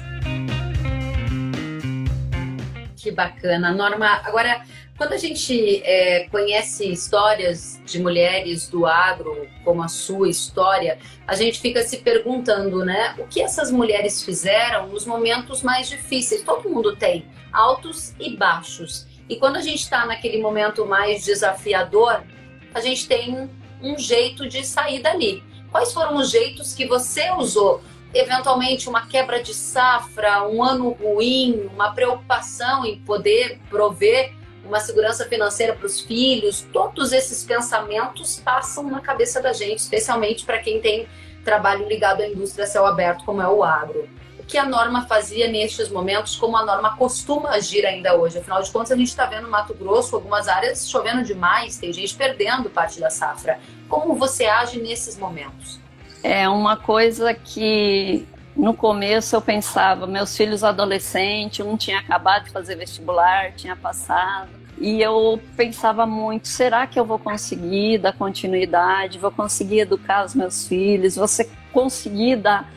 Que 2.96 3.10
bacana. 3.10 3.72
Norma, 3.72 4.20
agora 4.24 4.62
quando 4.96 5.12
a 5.12 5.16
gente 5.16 5.82
é, 5.84 6.28
conhece 6.28 6.88
histórias 6.88 7.80
de 7.84 7.98
mulheres 7.98 8.68
do 8.68 8.86
agro, 8.86 9.46
como 9.64 9.82
a 9.82 9.88
sua 9.88 10.28
história, 10.28 10.98
a 11.26 11.34
gente 11.34 11.60
fica 11.60 11.82
se 11.82 11.98
perguntando, 11.98 12.84
né? 12.84 13.14
O 13.18 13.26
que 13.26 13.40
essas 13.40 13.72
mulheres 13.72 14.22
fizeram 14.22 14.86
nos 14.86 15.04
momentos 15.04 15.62
mais 15.62 15.88
difíceis? 15.88 16.42
Todo 16.42 16.68
mundo 16.70 16.94
tem 16.94 17.26
altos 17.52 18.14
e 18.20 18.36
baixos. 18.36 19.06
E 19.28 19.36
quando 19.36 19.56
a 19.56 19.62
gente 19.62 19.80
está 19.80 20.06
naquele 20.06 20.40
momento 20.40 20.86
mais 20.86 21.24
desafiador, 21.24 22.22
a 22.72 22.80
gente 22.80 23.08
tem 23.08 23.50
um 23.82 23.98
jeito 23.98 24.48
de 24.48 24.64
sair 24.64 25.00
dali. 25.00 25.42
Quais 25.72 25.92
foram 25.92 26.16
os 26.16 26.30
jeitos 26.30 26.72
que 26.72 26.86
você 26.86 27.32
usou? 27.32 27.82
Eventualmente, 28.14 28.88
uma 28.88 29.06
quebra 29.06 29.42
de 29.42 29.52
safra, 29.52 30.46
um 30.46 30.62
ano 30.62 30.90
ruim, 30.90 31.68
uma 31.74 31.92
preocupação 31.92 32.86
em 32.86 33.00
poder 33.00 33.58
prover 33.68 34.32
uma 34.66 34.80
segurança 34.80 35.24
financeira 35.26 35.74
para 35.74 35.86
os 35.86 36.00
filhos, 36.00 36.66
todos 36.72 37.12
esses 37.12 37.44
pensamentos 37.44 38.40
passam 38.40 38.84
na 38.84 39.00
cabeça 39.00 39.40
da 39.40 39.52
gente, 39.52 39.78
especialmente 39.78 40.44
para 40.44 40.58
quem 40.58 40.80
tem 40.80 41.06
trabalho 41.44 41.86
ligado 41.86 42.22
à 42.22 42.26
indústria 42.26 42.66
céu 42.66 42.86
aberto, 42.86 43.24
como 43.24 43.42
é 43.42 43.48
o 43.48 43.62
agro. 43.62 44.08
O 44.38 44.42
que 44.46 44.58
a 44.58 44.64
norma 44.64 45.06
fazia 45.06 45.48
nestes 45.48 45.88
momentos, 45.88 46.36
como 46.36 46.56
a 46.56 46.64
norma 46.64 46.96
costuma 46.96 47.50
agir 47.50 47.86
ainda 47.86 48.14
hoje? 48.14 48.38
Afinal 48.38 48.62
de 48.62 48.70
contas, 48.70 48.92
a 48.92 48.96
gente 48.96 49.08
está 49.08 49.26
vendo 49.26 49.44
no 49.44 49.50
Mato 49.50 49.74
Grosso 49.74 50.16
algumas 50.16 50.48
áreas 50.48 50.88
chovendo 50.88 51.22
demais, 51.22 51.78
tem 51.78 51.92
gente 51.92 52.14
perdendo 52.14 52.68
parte 52.68 53.00
da 53.00 53.10
safra. 53.10 53.58
Como 53.88 54.14
você 54.14 54.44
age 54.46 54.80
nesses 54.80 55.16
momentos? 55.16 55.80
É 56.22 56.48
uma 56.48 56.76
coisa 56.76 57.32
que 57.34 58.26
no 58.56 58.74
começo 58.74 59.34
eu 59.34 59.40
pensava, 59.40 60.06
meus 60.06 60.36
filhos 60.36 60.62
adolescentes, 60.62 61.64
um 61.64 61.76
tinha 61.76 61.98
acabado 61.98 62.44
de 62.44 62.50
fazer 62.50 62.76
vestibular, 62.76 63.52
tinha 63.52 63.74
passado, 63.74 64.48
e 64.78 65.00
eu 65.00 65.40
pensava 65.56 66.06
muito, 66.06 66.48
será 66.48 66.86
que 66.86 66.98
eu 66.98 67.04
vou 67.04 67.18
conseguir 67.18 67.98
dar 67.98 68.12
continuidade, 68.12 69.18
vou 69.18 69.30
conseguir 69.30 69.80
educar 69.80 70.24
os 70.24 70.34
meus 70.34 70.66
filhos, 70.66 71.16
vou 71.16 71.26
conseguir 71.72 72.36
dar 72.36 72.72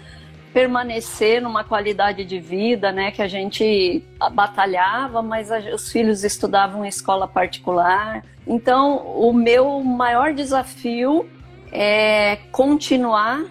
permanecer 0.54 1.40
numa 1.40 1.64
qualidade 1.64 2.26
de 2.26 2.40
vida, 2.40 2.92
né, 2.92 3.12
que 3.12 3.22
a 3.22 3.28
gente 3.28 4.04
batalhava, 4.32 5.22
mas 5.22 5.52
os 5.72 5.92
filhos 5.92 6.24
estudavam 6.24 6.84
em 6.84 6.88
escola 6.88 7.28
particular. 7.28 8.24
Então, 8.48 9.06
o 9.06 9.32
meu 9.32 9.84
maior 9.84 10.34
desafio 10.34 11.30
é 11.72 12.38
continuar 12.52 13.46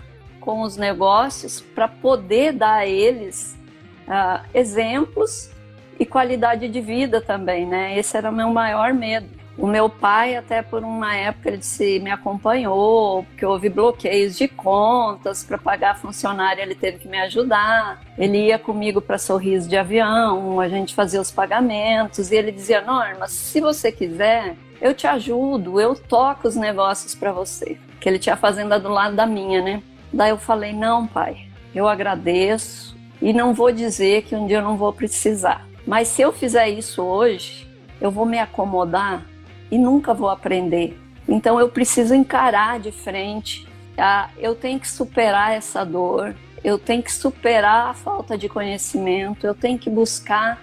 com 0.47 0.63
os 0.63 0.77
negócios 0.77 1.61
para 1.61 1.89
poder 1.89 2.53
dar 2.53 2.77
a 2.77 2.87
eles 2.87 3.59
uh, 4.07 4.47
exemplos 4.55 5.51
e 5.99 6.07
qualidade 6.07 6.69
de 6.69 6.81
vida 6.81 7.21
também, 7.21 7.67
né? 7.67 7.99
Esse 7.99 8.17
era 8.17 8.31
o 8.31 8.33
meu 8.33 8.49
maior 8.51 8.95
medo. 8.95 9.27
O 9.59 9.67
meu 9.67 9.89
pai, 9.89 10.37
até 10.37 10.63
por 10.63 10.85
uma 10.85 11.17
época, 11.17 11.49
ele 11.49 11.57
disse, 11.57 11.99
me 11.99 12.11
acompanhou, 12.11 13.25
porque 13.25 13.45
houve 13.45 13.71
bloqueios 13.71 14.37
de 14.37 14.47
contas 14.47 15.43
para 15.43 15.57
pagar 15.57 15.99
funcionário, 15.99 16.63
ele 16.63 16.75
teve 16.75 16.99
que 16.99 17.09
me 17.09 17.19
ajudar. 17.23 18.03
Ele 18.17 18.49
ia 18.49 18.59
comigo 18.59 19.01
para 19.01 19.19
sorriso 19.19 19.69
de 19.69 19.77
avião, 19.77 20.61
a 20.61 20.69
gente 20.69 20.95
fazia 20.95 21.21
os 21.21 21.31
pagamentos, 21.31 22.31
e 22.31 22.37
ele 22.37 22.53
dizia: 22.53 22.83
Norma, 22.83 23.27
se 23.27 23.61
você 23.61 23.91
quiser, 23.91 24.55
eu 24.81 24.95
te 24.95 25.07
ajudo, 25.07 25.81
eu 25.81 25.97
toco 25.97 26.47
os 26.47 26.55
negócios 26.55 27.15
para 27.15 27.33
você. 27.33 27.79
Que 27.99 28.09
ele 28.11 28.19
tinha 28.19 28.37
fazenda 28.37 28.79
do 28.79 28.91
lado 28.91 29.17
da 29.17 29.27
minha, 29.27 29.63
né? 29.63 29.83
Daí 30.13 30.31
eu 30.31 30.39
falei: 30.39 30.73
não, 30.73 31.07
pai, 31.07 31.47
eu 31.75 31.89
agradeço 31.89 32.97
e 33.21 33.33
não 33.33 33.55
vou 33.55 33.73
dizer 33.73 34.23
que 34.23 34.35
um 34.35 34.47
dia 34.47 34.59
eu 34.59 34.63
não 34.63 34.77
vou 34.77 34.93
precisar. 34.93 35.67
Mas 35.87 36.09
se 36.09 36.23
eu 36.23 36.33
fizer 36.33 36.69
isso 36.69 37.03
hoje, 37.03 37.67
eu 38.01 38.11
vou 38.11 38.27
me 38.27 38.39
acomodar 38.39 39.25
e 39.71 39.79
nunca 39.79 40.13
vou 40.13 40.29
aprender. 40.29 40.99
Então 41.29 41.59
eu 41.59 41.69
preciso 41.69 42.15
encarar 42.15 42.79
de 42.79 42.93
frente. 42.93 43.67
Tá? 43.95 44.31
Eu 44.37 44.55
tenho 44.55 44.79
que 44.79 44.89
superar 44.89 45.53
essa 45.53 45.85
dor, 45.85 46.35
eu 46.63 46.79
tenho 46.79 47.03
que 47.03 47.13
superar 47.13 47.91
a 47.91 47.95
falta 47.95 48.37
de 48.37 48.49
conhecimento, 48.49 49.47
eu 49.47 49.55
tenho 49.55 49.79
que 49.79 49.89
buscar. 49.89 50.61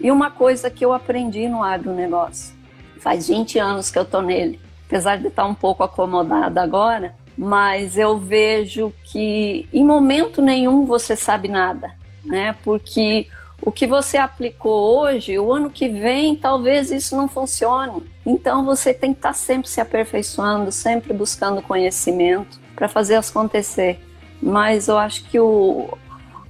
E 0.00 0.10
uma 0.10 0.30
coisa 0.30 0.68
que 0.68 0.84
eu 0.84 0.92
aprendi 0.92 1.48
no 1.48 1.62
agronegócio, 1.62 2.54
faz 2.98 3.28
20 3.28 3.58
anos 3.58 3.90
que 3.90 3.98
eu 3.98 4.02
estou 4.02 4.20
nele, 4.20 4.58
apesar 4.86 5.16
de 5.16 5.28
estar 5.28 5.44
um 5.44 5.54
pouco 5.54 5.84
acomodada 5.84 6.60
agora, 6.60 7.14
mas 7.36 7.96
eu 7.96 8.18
vejo 8.18 8.92
que 9.04 9.68
em 9.72 9.84
momento 9.84 10.42
nenhum 10.42 10.84
você 10.84 11.16
sabe 11.16 11.48
nada, 11.48 11.92
né? 12.24 12.54
Porque 12.62 13.26
o 13.60 13.70
que 13.70 13.86
você 13.86 14.16
aplicou 14.16 15.00
hoje, 15.00 15.38
o 15.38 15.52
ano 15.52 15.70
que 15.70 15.88
vem, 15.88 16.34
talvez 16.34 16.90
isso 16.90 17.16
não 17.16 17.28
funcione. 17.28 18.02
Então 18.26 18.64
você 18.64 18.92
tem 18.92 19.12
que 19.12 19.18
estar 19.18 19.32
sempre 19.32 19.68
se 19.68 19.80
aperfeiçoando, 19.80 20.72
sempre 20.72 21.12
buscando 21.12 21.62
conhecimento 21.62 22.60
para 22.74 22.88
fazer 22.88 23.14
acontecer. 23.14 24.00
Mas 24.42 24.88
eu 24.88 24.98
acho 24.98 25.24
que 25.24 25.38
o, 25.38 25.96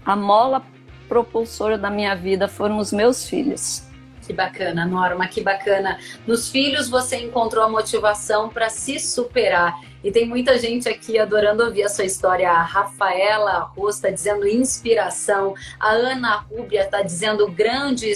a 0.05 0.17
mola 0.17 0.63
propulsora 1.07 1.77
da 1.77 1.91
minha 1.91 2.15
vida 2.15 2.49
foram 2.49 2.79
os 2.79 2.91
meus 2.91 3.29
filhos. 3.29 3.83
Que 4.25 4.33
bacana, 4.33 4.87
Norma, 4.87 5.27
que 5.27 5.41
bacana. 5.41 5.99
Nos 6.27 6.49
filhos 6.49 6.89
você 6.89 7.17
encontrou 7.17 7.65
a 7.65 7.69
motivação 7.69 8.49
para 8.49 8.69
se 8.69 9.01
superar. 9.01 9.81
E 10.03 10.11
tem 10.11 10.27
muita 10.27 10.59
gente 10.59 10.89
aqui 10.89 11.19
adorando 11.19 11.65
ouvir 11.65 11.85
a 11.85 11.89
sua 11.89 12.05
história. 12.05 12.51
A 12.51 12.63
Rafaela 12.63 13.59
Rosa 13.77 13.99
está 13.99 14.11
dizendo 14.11 14.47
inspiração. 14.47 15.55
A 15.79 15.91
Ana 15.91 16.37
Rúbia 16.37 16.83
está 16.83 17.03
dizendo 17.03 17.49
grande 17.49 18.13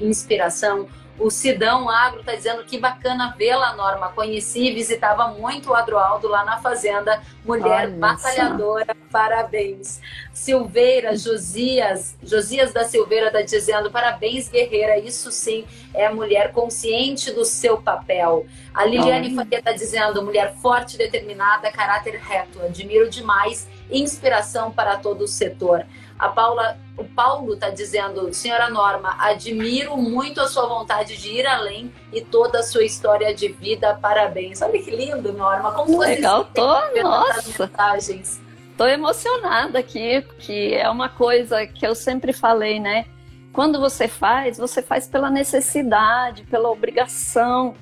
inspiração. 0.00 0.88
O 1.20 1.30
Sidão 1.30 1.90
Agro 1.90 2.20
está 2.20 2.34
dizendo 2.34 2.64
que 2.64 2.78
bacana 2.78 3.34
vê-la, 3.36 3.74
Norma. 3.74 4.08
Conheci 4.08 4.68
e 4.68 4.74
visitava 4.74 5.28
muito 5.28 5.68
o 5.68 5.74
Adroaldo 5.74 6.26
lá 6.28 6.46
na 6.46 6.56
fazenda. 6.62 7.20
Mulher 7.44 7.88
Olha 7.88 7.96
batalhadora, 7.96 8.86
só. 8.86 8.94
parabéns. 9.12 10.00
Silveira, 10.32 11.14
Josias, 11.14 12.16
Josias 12.22 12.72
da 12.72 12.84
Silveira 12.84 13.26
está 13.26 13.42
dizendo 13.42 13.90
parabéns, 13.90 14.48
guerreira. 14.48 14.98
Isso 14.98 15.30
sim 15.30 15.66
é 15.92 16.08
mulher 16.08 16.52
consciente 16.52 17.30
do 17.32 17.44
seu 17.44 17.76
papel. 17.76 18.46
A 18.72 18.86
Liliane 18.86 19.34
Faria 19.34 19.58
está 19.58 19.72
dizendo 19.72 20.22
mulher 20.24 20.54
forte, 20.54 20.96
determinada, 20.96 21.70
caráter 21.70 22.18
reto. 22.18 22.62
Admiro 22.62 23.10
demais, 23.10 23.68
inspiração 23.90 24.70
para 24.70 24.96
todo 24.96 25.24
o 25.24 25.28
setor. 25.28 25.84
A 26.20 26.28
Paula, 26.28 26.76
o 26.98 27.04
Paulo 27.04 27.54
está 27.54 27.70
dizendo, 27.70 28.30
senhora 28.34 28.68
Norma, 28.68 29.16
admiro 29.18 29.96
muito 29.96 30.38
a 30.38 30.46
sua 30.46 30.66
vontade 30.66 31.16
de 31.16 31.30
ir 31.30 31.46
além 31.46 31.90
e 32.12 32.20
toda 32.20 32.58
a 32.60 32.62
sua 32.62 32.84
história 32.84 33.34
de 33.34 33.48
vida. 33.48 33.98
Parabéns. 34.02 34.60
Olha 34.60 34.78
que 34.82 34.90
lindo, 34.90 35.32
Norma. 35.32 35.72
Como 35.72 35.96
você 35.96 36.16
Legal, 36.16 36.44
tô, 36.44 36.66
nossa. 37.02 37.66
mensagens. 37.66 38.38
Tô 38.76 38.86
emocionada 38.86 39.78
aqui, 39.78 40.20
porque 40.20 40.76
é 40.78 40.90
uma 40.90 41.08
coisa 41.08 41.66
que 41.66 41.86
eu 41.86 41.94
sempre 41.94 42.34
falei, 42.34 42.78
né? 42.78 43.06
Quando 43.50 43.80
você 43.80 44.06
faz, 44.06 44.58
você 44.58 44.82
faz 44.82 45.08
pela 45.08 45.30
necessidade, 45.30 46.42
pela 46.44 46.70
obrigação. 46.70 47.74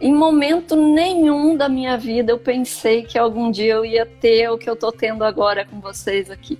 Em 0.00 0.14
momento 0.14 0.76
nenhum 0.76 1.56
da 1.56 1.68
minha 1.68 1.96
vida 1.96 2.30
eu 2.30 2.38
pensei 2.38 3.02
que 3.02 3.18
algum 3.18 3.50
dia 3.50 3.74
eu 3.74 3.84
ia 3.84 4.06
ter 4.06 4.48
o 4.50 4.56
que 4.56 4.70
eu 4.70 4.76
tô 4.76 4.92
tendo 4.92 5.24
agora 5.24 5.64
com 5.64 5.80
vocês 5.80 6.30
aqui. 6.30 6.56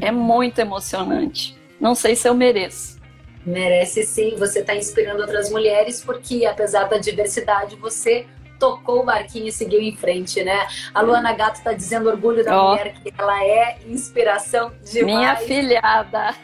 É 0.00 0.10
muito 0.10 0.58
emocionante. 0.58 1.58
Não 1.80 1.94
sei 1.94 2.14
se 2.14 2.28
eu 2.28 2.34
mereço. 2.34 2.98
Merece 3.44 4.02
sim, 4.02 4.36
você 4.36 4.60
está 4.60 4.74
inspirando 4.74 5.22
outras 5.22 5.50
mulheres, 5.50 6.02
porque 6.04 6.44
apesar 6.44 6.84
da 6.84 6.98
diversidade, 6.98 7.74
você 7.76 8.26
tocou 8.60 9.00
o 9.00 9.04
barquinho 9.04 9.48
e 9.48 9.52
seguiu 9.52 9.80
em 9.80 9.96
frente, 9.96 10.44
né? 10.44 10.68
A 10.94 11.00
Luana 11.00 11.32
Gato 11.32 11.56
está 11.56 11.72
dizendo 11.72 12.10
orgulho 12.10 12.44
da 12.44 12.62
oh. 12.62 12.68
mulher, 12.68 12.92
que 12.92 13.12
ela 13.16 13.42
é 13.42 13.78
inspiração 13.88 14.70
demais. 14.84 15.16
Minha 15.18 15.36
filhada. 15.36 16.34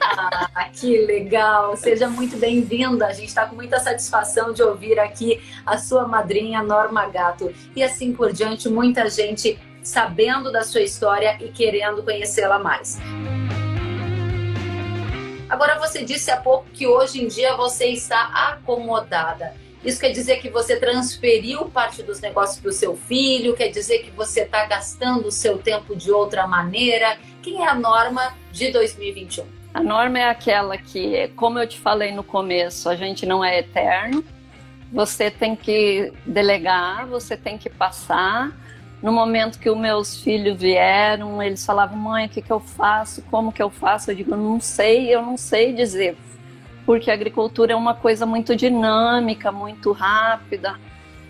Ah, 0.55 0.71
que 0.73 0.97
legal. 1.05 1.77
Seja 1.77 2.09
muito 2.09 2.39
bem-vinda. 2.39 3.07
A 3.07 3.13
gente 3.13 3.29
está 3.29 3.45
com 3.45 3.55
muita 3.55 3.79
satisfação 3.79 4.55
de 4.55 4.63
ouvir 4.63 4.99
aqui 4.99 5.39
a 5.67 5.77
sua 5.77 6.09
madrinha, 6.09 6.63
Norma 6.63 7.07
Gato. 7.09 7.53
E 7.77 7.83
assim 7.83 8.15
por 8.15 8.33
diante, 8.33 8.71
muita 8.71 9.11
gente 9.11 9.59
sabendo 9.87 10.51
da 10.51 10.65
sua 10.65 10.83
história 10.83 11.39
e 11.41 11.49
querendo 11.49 12.03
conhecê-la 12.03 12.59
mais. 12.59 12.99
Agora, 15.49 15.79
você 15.79 16.05
disse 16.05 16.29
há 16.29 16.37
pouco 16.39 16.67
que 16.73 16.89
hoje 16.89 17.23
em 17.23 17.29
dia 17.29 17.55
você 17.57 17.87
está 17.87 18.25
acomodada. 18.51 19.55
Isso 19.85 20.01
quer 20.01 20.11
dizer 20.11 20.39
que 20.39 20.51
você 20.51 20.77
transferiu 20.77 21.67
parte 21.67 22.03
dos 22.03 22.21
negócios 22.21 22.59
para 22.59 22.71
o 22.71 22.73
seu 22.73 22.97
filho? 22.97 23.55
Quer 23.55 23.69
dizer 23.69 24.01
que 24.01 24.11
você 24.11 24.41
está 24.41 24.67
gastando 24.67 25.29
o 25.29 25.31
seu 25.31 25.57
tempo 25.59 25.95
de 25.95 26.11
outra 26.11 26.49
maneira? 26.49 27.17
Quem 27.41 27.63
é 27.63 27.69
a 27.69 27.75
norma 27.75 28.35
de 28.51 28.73
2021? 28.73 29.47
A 29.73 29.81
norma 29.81 30.19
é 30.19 30.29
aquela 30.29 30.77
que, 30.77 31.29
como 31.37 31.61
eu 31.61 31.67
te 31.69 31.79
falei 31.79 32.11
no 32.11 32.25
começo, 32.25 32.89
a 32.89 32.97
gente 32.97 33.25
não 33.25 33.45
é 33.45 33.61
eterno. 33.61 34.25
Você 34.93 35.31
tem 35.31 35.55
que 35.55 36.13
delegar, 36.27 37.07
você 37.07 37.37
tem 37.37 37.57
que 37.57 37.71
passar 37.71 38.66
no 39.03 39.13
momento 39.13 39.59
que 39.59 39.69
os 39.69 39.77
meus 39.77 40.23
filhos 40.23 40.59
vieram, 40.59 41.43
eles 41.43 41.65
falavam, 41.65 41.97
mãe, 41.97 42.27
o 42.27 42.29
que, 42.29 42.41
que 42.41 42.51
eu 42.51 42.61
faço? 42.61 43.23
Como 43.31 43.53
que 43.53 43.63
eu 43.63 43.71
faço? 43.71 44.11
Eu 44.11 44.15
digo, 44.15 44.35
não 44.37 44.59
sei, 44.59 45.15
eu 45.15 45.23
não 45.23 45.37
sei 45.37 45.73
dizer. 45.73 46.17
Porque 46.85 47.11
a 47.11 47.15
agricultura 47.15 47.73
é 47.73 47.77
uma 47.77 47.95
coisa 47.95 48.25
muito 48.25 48.57
dinâmica, 48.57 49.53
muito 49.53 49.93
rápida. 49.93 50.79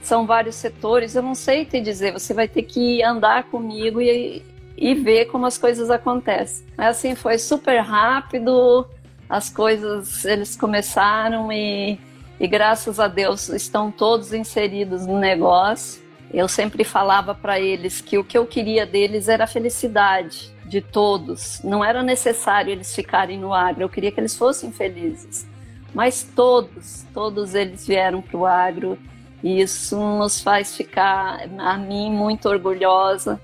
São 0.00 0.26
vários 0.26 0.55
setores, 0.55 1.16
eu 1.16 1.22
não 1.22 1.35
sei 1.35 1.64
te 1.64 1.81
dizer. 1.81 2.12
Você 2.12 2.33
vai 2.33 2.46
ter 2.46 2.62
que 2.62 3.02
andar 3.02 3.44
comigo 3.44 4.00
e, 4.00 4.44
e 4.76 4.94
ver 4.94 5.26
como 5.26 5.44
as 5.46 5.59
coisas 5.59 5.90
acontecem. 5.90 6.64
Mas 6.76 6.98
assim, 6.98 7.16
foi 7.16 7.38
super 7.38 7.81
rápido, 7.81 8.87
as 9.29 9.50
coisas, 9.50 10.24
eles 10.24 10.55
começaram 10.55 11.50
e, 11.50 11.98
e 12.38 12.46
graças 12.46 13.00
a 13.00 13.09
Deus 13.09 13.48
estão 13.48 13.90
todos 13.90 14.33
inseridos 14.33 15.05
no 15.05 15.18
negócio 15.18 16.06
eu 16.37 16.46
sempre 16.46 16.85
falava 16.85 17.35
para 17.35 17.59
eles 17.59 18.03
que 18.03 18.18
o 18.18 18.22
que 18.22 18.37
eu 18.37 18.46
queria 18.46 18.85
deles 18.85 19.27
era 19.27 19.44
a 19.44 19.46
felicidade 19.46 20.55
de 20.66 20.83
todos. 20.83 21.62
Não 21.64 21.83
era 21.83 22.03
necessário 22.03 22.70
eles 22.70 22.94
ficarem 22.94 23.38
no 23.38 23.55
agro, 23.55 23.83
eu 23.83 23.88
queria 23.88 24.12
que 24.12 24.20
eles 24.20 24.37
fossem 24.37 24.70
felizes. 24.70 25.46
Mas 25.94 26.22
todos, 26.22 27.07
todos 27.14 27.55
eles 27.55 27.87
vieram 27.87 28.20
para 28.20 28.37
o 28.37 28.44
agro 28.44 28.99
e 29.42 29.62
isso 29.62 29.96
nos 29.96 30.42
faz 30.42 30.77
ficar, 30.77 31.49
a 31.59 31.79
mim, 31.79 32.12
muito 32.12 32.51
orgulhosa 32.51 33.40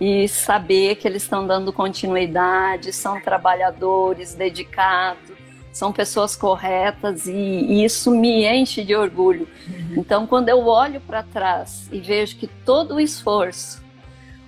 e 0.00 0.26
saber 0.26 0.94
que 0.94 1.06
eles 1.06 1.24
estão 1.24 1.46
dando 1.46 1.70
continuidade, 1.74 2.90
são 2.90 3.20
trabalhadores 3.20 4.34
dedicados, 4.34 5.36
são 5.72 5.92
pessoas 5.92 6.34
corretas 6.34 7.26
e, 7.26 7.32
e 7.32 7.84
isso 7.84 8.10
me 8.10 8.44
enche 8.46 8.84
de 8.84 8.94
orgulho. 8.94 9.48
Uhum. 9.68 9.94
Então, 9.98 10.26
quando 10.26 10.48
eu 10.48 10.66
olho 10.66 11.00
para 11.00 11.22
trás 11.22 11.88
e 11.92 12.00
vejo 12.00 12.36
que 12.36 12.46
todo 12.46 12.94
o 12.94 13.00
esforço 13.00 13.82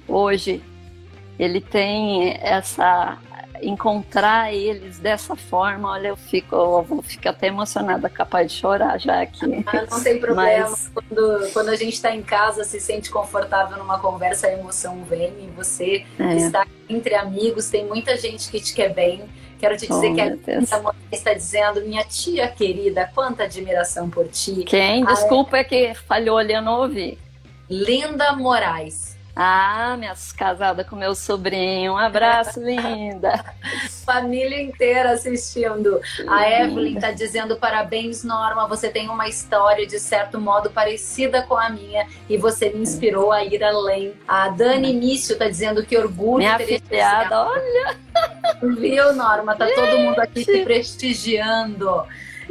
hoje 0.08 0.62
ele 1.38 1.60
tem 1.60 2.38
essa 2.40 3.18
encontrar 3.62 4.52
eles 4.52 4.98
dessa 4.98 5.36
forma, 5.36 5.90
olha, 5.90 6.08
eu 6.08 6.16
fico, 6.16 6.54
eu 6.54 6.82
vou 6.82 7.00
ficar 7.00 7.30
até 7.30 7.46
emocionada, 7.46 8.10
capaz 8.10 8.50
de 8.50 8.58
chorar 8.58 8.98
já 8.98 9.22
aqui. 9.22 9.64
Ah, 9.66 9.86
não 9.88 10.02
tem 10.02 10.18
problema. 10.18 10.68
Mas... 10.68 10.90
Quando, 10.92 11.52
quando 11.52 11.68
a 11.68 11.76
gente 11.76 11.94
está 11.94 12.14
em 12.14 12.22
casa, 12.22 12.64
se 12.64 12.80
sente 12.80 13.10
confortável 13.10 13.78
numa 13.78 13.98
conversa, 14.00 14.48
a 14.48 14.52
emoção 14.52 15.04
vem 15.04 15.32
e 15.40 15.46
você 15.54 16.04
é. 16.18 16.36
está 16.36 16.66
entre 16.88 17.14
amigos, 17.14 17.70
tem 17.70 17.86
muita 17.86 18.16
gente 18.16 18.50
que 18.50 18.60
te 18.60 18.74
quer 18.74 18.92
bem. 18.92 19.22
Quero 19.62 19.76
te 19.76 19.86
dizer 19.86 20.10
oh, 20.10 20.14
que 20.16 20.20
a 20.20 20.26
Linda 20.26 20.94
está 21.12 21.34
dizendo, 21.34 21.82
minha 21.82 22.02
tia 22.02 22.48
querida, 22.48 23.08
quanta 23.14 23.44
admiração 23.44 24.10
por 24.10 24.26
ti. 24.26 24.64
Quem? 24.64 25.04
Desculpa, 25.04 25.58
é 25.58 25.62
que 25.62 25.94
falhou 25.94 26.36
ali, 26.36 26.52
eu 26.52 26.60
não 26.60 26.80
ouvi. 26.80 27.16
Linda 27.70 28.32
Moraes. 28.32 29.16
Ah, 29.34 29.96
minhas 29.98 30.30
casadas 30.30 30.86
com 30.86 30.94
meu 30.94 31.14
sobrinho. 31.14 31.94
Um 31.94 31.96
abraço, 31.96 32.60
linda. 32.64 33.42
Família 34.04 34.60
inteira 34.60 35.12
assistindo. 35.12 36.00
A 36.28 36.50
Evelyn 36.50 36.96
está 36.96 37.10
dizendo 37.12 37.56
parabéns, 37.56 38.22
Norma. 38.24 38.68
Você 38.68 38.90
tem 38.90 39.08
uma 39.08 39.28
história 39.28 39.86
de 39.86 39.98
certo 39.98 40.38
modo 40.38 40.70
parecida 40.70 41.42
com 41.42 41.56
a 41.56 41.70
minha 41.70 42.06
e 42.28 42.36
você 42.36 42.68
me 42.68 42.82
inspirou 42.82 43.32
a 43.32 43.42
ir 43.42 43.64
além. 43.64 44.12
A 44.28 44.48
Dani 44.48 44.92
Mício 44.92 45.32
está 45.32 45.48
dizendo 45.48 45.82
que 45.84 45.96
orgulho. 45.96 46.38
Minha 46.38 46.58
filhada, 46.58 47.46
olha. 47.46 47.96
Viu, 48.62 49.14
Norma? 49.14 49.54
Tá 49.56 49.66
todo 49.66 49.98
mundo 49.98 50.20
aqui 50.20 50.44
te 50.44 50.62
prestigiando. 50.62 52.04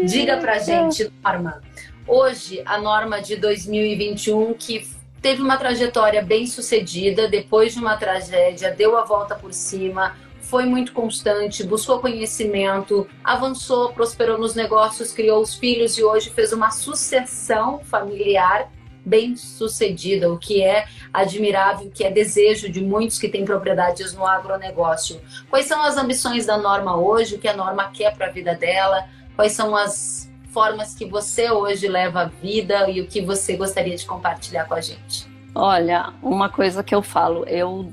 Diga 0.04 0.38
pra 0.38 0.58
gente, 0.58 1.12
Norma. 1.24 1.62
Hoje, 2.08 2.64
a 2.66 2.80
norma 2.80 3.22
de 3.22 3.36
2021 3.36 4.56
que 4.56 4.90
teve 5.22 5.42
uma 5.42 5.58
trajetória 5.58 6.22
bem 6.22 6.48
sucedida, 6.48 7.28
depois 7.28 7.74
de 7.74 7.80
uma 7.80 7.96
tragédia, 7.96 8.72
deu 8.72 8.98
a 8.98 9.04
volta 9.04 9.36
por 9.36 9.54
cima, 9.54 10.16
foi 10.40 10.66
muito 10.66 10.92
constante, 10.92 11.64
buscou 11.64 12.00
conhecimento, 12.00 13.08
avançou, 13.24 13.94
prosperou 13.94 14.38
nos 14.38 14.56
negócios, 14.56 15.14
criou 15.14 15.42
os 15.42 15.56
filhos 15.56 15.98
e 15.98 16.04
hoje 16.04 16.30
fez 16.32 16.52
uma 16.52 16.72
sucessão 16.72 17.80
familiar 17.80 18.70
bem 19.06 19.36
sucedida, 19.36 20.32
o 20.32 20.38
que 20.38 20.62
é 20.62 20.86
admirável, 21.14 21.88
o 21.88 21.92
que 21.92 22.04
é 22.04 22.12
desejo 22.12 22.70
de 22.70 22.82
muitos 22.82 23.18
que 23.18 23.30
têm 23.30 23.46
propriedades 23.46 24.14
no 24.14 24.26
agronegócio. 24.26 25.22
Quais 25.50 25.66
são 25.66 25.82
as 25.82 25.98
ambições 25.98 26.46
da 26.46 26.58
Norma 26.58 26.98
hoje, 26.98 27.36
o 27.36 27.40
que 27.40 27.48
a 27.48 27.56
Norma 27.56 27.90
quer 27.92 28.16
para 28.16 28.28
a 28.28 28.32
vida 28.32 28.54
dela, 28.54 29.08
quais 29.36 29.54
são 29.54 29.76
as 29.76 30.31
formas 30.52 30.94
que 30.94 31.06
você 31.06 31.50
hoje 31.50 31.88
leva 31.88 32.22
a 32.22 32.26
vida 32.26 32.90
e 32.90 33.02
o 33.02 33.08
que 33.08 33.22
você 33.22 33.56
gostaria 33.56 33.96
de 33.96 34.06
compartilhar 34.06 34.66
com 34.66 34.76
a 34.76 34.82
gente? 34.82 35.30
Olha, 35.54 36.14
uma 36.22 36.50
coisa 36.50 36.84
que 36.84 36.94
eu 36.96 37.02
falo, 37.02 37.46
eu 37.46 37.92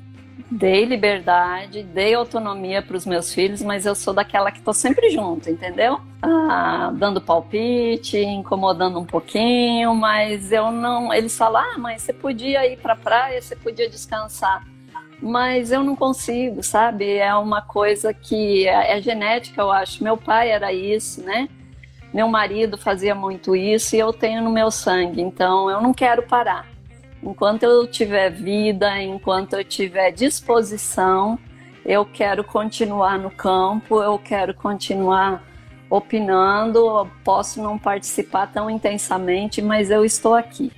dei 0.50 0.84
liberdade, 0.84 1.82
dei 1.82 2.14
autonomia 2.14 2.80
para 2.80 2.96
os 2.96 3.04
meus 3.04 3.32
filhos, 3.34 3.62
mas 3.62 3.84
eu 3.84 3.94
sou 3.94 4.14
daquela 4.14 4.50
que 4.50 4.58
estou 4.58 4.74
sempre 4.74 5.10
junto, 5.10 5.50
entendeu? 5.50 6.00
Ah, 6.22 6.92
dando 6.94 7.20
palpite, 7.20 8.18
incomodando 8.18 8.98
um 8.98 9.04
pouquinho, 9.04 9.94
mas 9.94 10.52
eu 10.52 10.70
não. 10.70 11.12
Eles 11.12 11.36
falam, 11.36 11.62
ah, 11.62 11.78
mãe, 11.78 11.98
você 11.98 12.12
podia 12.12 12.66
ir 12.66 12.78
para 12.78 12.94
a 12.94 12.96
praia, 12.96 13.40
você 13.40 13.54
podia 13.54 13.88
descansar. 13.88 14.64
Mas 15.20 15.72
eu 15.72 15.82
não 15.82 15.96
consigo, 15.96 16.62
sabe? 16.62 17.16
É 17.16 17.34
uma 17.34 17.60
coisa 17.60 18.14
que 18.14 18.68
é, 18.68 18.96
é 18.96 19.02
genética, 19.02 19.60
eu 19.60 19.70
acho. 19.70 20.02
Meu 20.02 20.16
pai 20.16 20.50
era 20.50 20.72
isso, 20.72 21.22
né? 21.22 21.48
Meu 22.12 22.28
marido 22.28 22.78
fazia 22.78 23.14
muito 23.14 23.54
isso 23.54 23.94
e 23.94 23.98
eu 23.98 24.12
tenho 24.12 24.42
no 24.42 24.50
meu 24.50 24.70
sangue, 24.70 25.20
então 25.20 25.70
eu 25.70 25.80
não 25.80 25.92
quero 25.92 26.22
parar. 26.22 26.66
Enquanto 27.22 27.64
eu 27.64 27.86
tiver 27.86 28.30
vida, 28.30 29.02
enquanto 29.02 29.54
eu 29.54 29.64
tiver 29.64 30.10
disposição, 30.12 31.38
eu 31.84 32.04
quero 32.04 32.44
continuar 32.44 33.18
no 33.18 33.30
campo, 33.30 34.02
eu 34.02 34.18
quero 34.18 34.54
continuar 34.54 35.42
opinando. 35.90 36.78
Eu 36.78 37.10
posso 37.24 37.62
não 37.62 37.78
participar 37.78 38.46
tão 38.52 38.70
intensamente, 38.70 39.60
mas 39.62 39.90
eu 39.90 40.04
estou 40.04 40.34
aqui. 40.34 40.72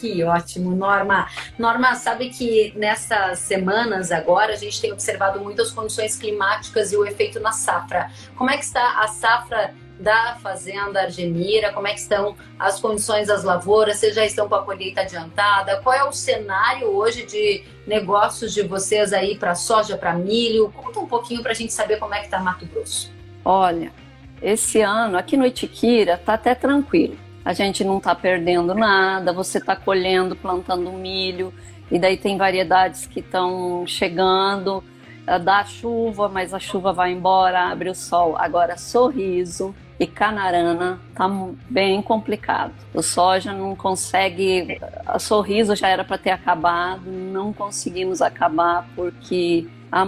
Que 0.00 0.24
ótimo, 0.24 0.74
Norma. 0.74 1.28
Norma, 1.58 1.94
sabe 1.94 2.30
que 2.30 2.72
nessas 2.74 3.40
semanas 3.40 4.10
agora 4.10 4.54
a 4.54 4.56
gente 4.56 4.80
tem 4.80 4.92
observado 4.92 5.40
muitas 5.40 5.70
condições 5.70 6.16
climáticas 6.16 6.90
e 6.90 6.96
o 6.96 7.04
efeito 7.04 7.38
na 7.38 7.52
safra. 7.52 8.10
Como 8.34 8.48
é 8.48 8.56
que 8.56 8.64
está 8.64 9.02
a 9.02 9.08
safra 9.08 9.74
da 9.98 10.36
fazenda 10.36 11.02
Argemira? 11.02 11.70
Como 11.70 11.86
é 11.86 11.92
que 11.92 12.00
estão 12.00 12.34
as 12.58 12.80
condições 12.80 13.28
das 13.28 13.44
lavouras? 13.44 13.98
Vocês 13.98 14.14
já 14.14 14.24
estão 14.24 14.48
com 14.48 14.54
a 14.54 14.62
colheita 14.62 15.02
adiantada? 15.02 15.76
Qual 15.82 15.94
é 15.94 16.02
o 16.02 16.12
cenário 16.12 16.88
hoje 16.88 17.26
de 17.26 17.62
negócios 17.86 18.54
de 18.54 18.62
vocês 18.62 19.12
aí 19.12 19.36
para 19.36 19.54
soja, 19.54 19.98
para 19.98 20.14
milho? 20.14 20.72
Conta 20.74 20.98
um 20.98 21.06
pouquinho 21.06 21.42
para 21.42 21.52
a 21.52 21.54
gente 21.54 21.74
saber 21.74 21.98
como 21.98 22.14
é 22.14 22.20
que 22.20 22.24
está 22.24 22.38
Mato 22.38 22.64
Grosso. 22.64 23.12
Olha, 23.44 23.92
esse 24.40 24.80
ano 24.80 25.18
aqui 25.18 25.36
no 25.36 25.44
Itiquira 25.44 26.16
tá 26.16 26.32
até 26.32 26.54
tranquilo. 26.54 27.18
A 27.44 27.52
gente 27.52 27.82
não 27.84 27.98
está 27.98 28.14
perdendo 28.14 28.74
nada, 28.74 29.32
você 29.32 29.58
está 29.58 29.74
colhendo, 29.74 30.36
plantando 30.36 30.92
milho, 30.92 31.52
e 31.90 31.98
daí 31.98 32.16
tem 32.16 32.36
variedades 32.36 33.06
que 33.06 33.20
estão 33.20 33.84
chegando, 33.86 34.84
eh, 35.26 35.38
dá 35.38 35.64
chuva, 35.64 36.28
mas 36.28 36.52
a 36.52 36.58
chuva 36.58 36.92
vai 36.92 37.12
embora, 37.12 37.70
abre 37.70 37.88
o 37.88 37.94
sol. 37.94 38.36
Agora, 38.36 38.76
sorriso, 38.76 39.74
e 40.00 40.06
Canarana 40.06 40.98
tá 41.14 41.28
bem 41.68 42.00
complicado. 42.00 42.72
O 42.94 43.02
soja 43.02 43.52
não 43.52 43.76
consegue, 43.76 44.80
a 45.04 45.18
sorriso 45.18 45.76
já 45.76 45.88
era 45.88 46.02
para 46.02 46.16
ter 46.16 46.30
acabado, 46.30 47.10
não 47.10 47.52
conseguimos 47.52 48.22
acabar 48.22 48.88
porque 48.96 49.68
a, 49.92 50.06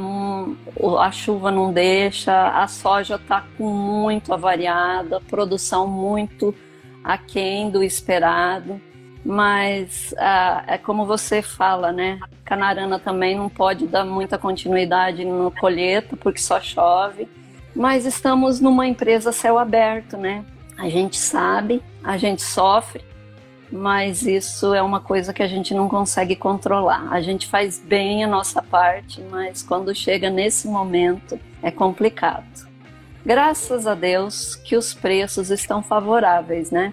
a 0.99 1.11
chuva 1.12 1.51
não 1.51 1.71
deixa, 1.75 2.33
a 2.49 2.66
soja 2.66 3.16
está 3.16 3.45
com 3.59 3.68
muito 3.68 4.33
avariada, 4.33 5.21
produção 5.21 5.87
muito 5.87 6.55
aquém 7.04 7.70
do 7.70 7.82
esperado. 7.82 8.80
Mas 9.24 10.12
ah, 10.18 10.64
é 10.66 10.78
como 10.78 11.06
você 11.06 11.42
fala, 11.42 11.92
né? 11.92 12.18
Canarana 12.44 12.98
também 12.98 13.36
não 13.36 13.48
pode 13.48 13.86
dar 13.86 14.04
muita 14.04 14.36
continuidade 14.36 15.24
no 15.24 15.50
colheita 15.52 16.16
porque 16.16 16.40
só 16.40 16.60
chove 16.60 17.28
mas 17.74 18.04
estamos 18.04 18.60
numa 18.60 18.86
empresa 18.86 19.32
céu 19.32 19.58
aberto, 19.58 20.16
né? 20.16 20.44
A 20.76 20.88
gente 20.88 21.16
sabe, 21.16 21.82
a 22.02 22.16
gente 22.16 22.42
sofre, 22.42 23.04
mas 23.70 24.22
isso 24.26 24.74
é 24.74 24.82
uma 24.82 25.00
coisa 25.00 25.32
que 25.32 25.42
a 25.42 25.48
gente 25.48 25.72
não 25.72 25.88
consegue 25.88 26.36
controlar. 26.36 27.08
A 27.10 27.20
gente 27.20 27.46
faz 27.46 27.78
bem 27.78 28.24
a 28.24 28.28
nossa 28.28 28.60
parte, 28.62 29.22
mas 29.30 29.62
quando 29.62 29.94
chega 29.94 30.28
nesse 30.28 30.68
momento 30.68 31.38
é 31.62 31.70
complicado. 31.70 32.70
Graças 33.24 33.87
a 33.87 33.94
Deus 33.94 34.56
que 34.56 34.76
os 34.76 34.92
preços 34.92 35.50
estão 35.50 35.82
favoráveis, 35.82 36.70
né? 36.70 36.92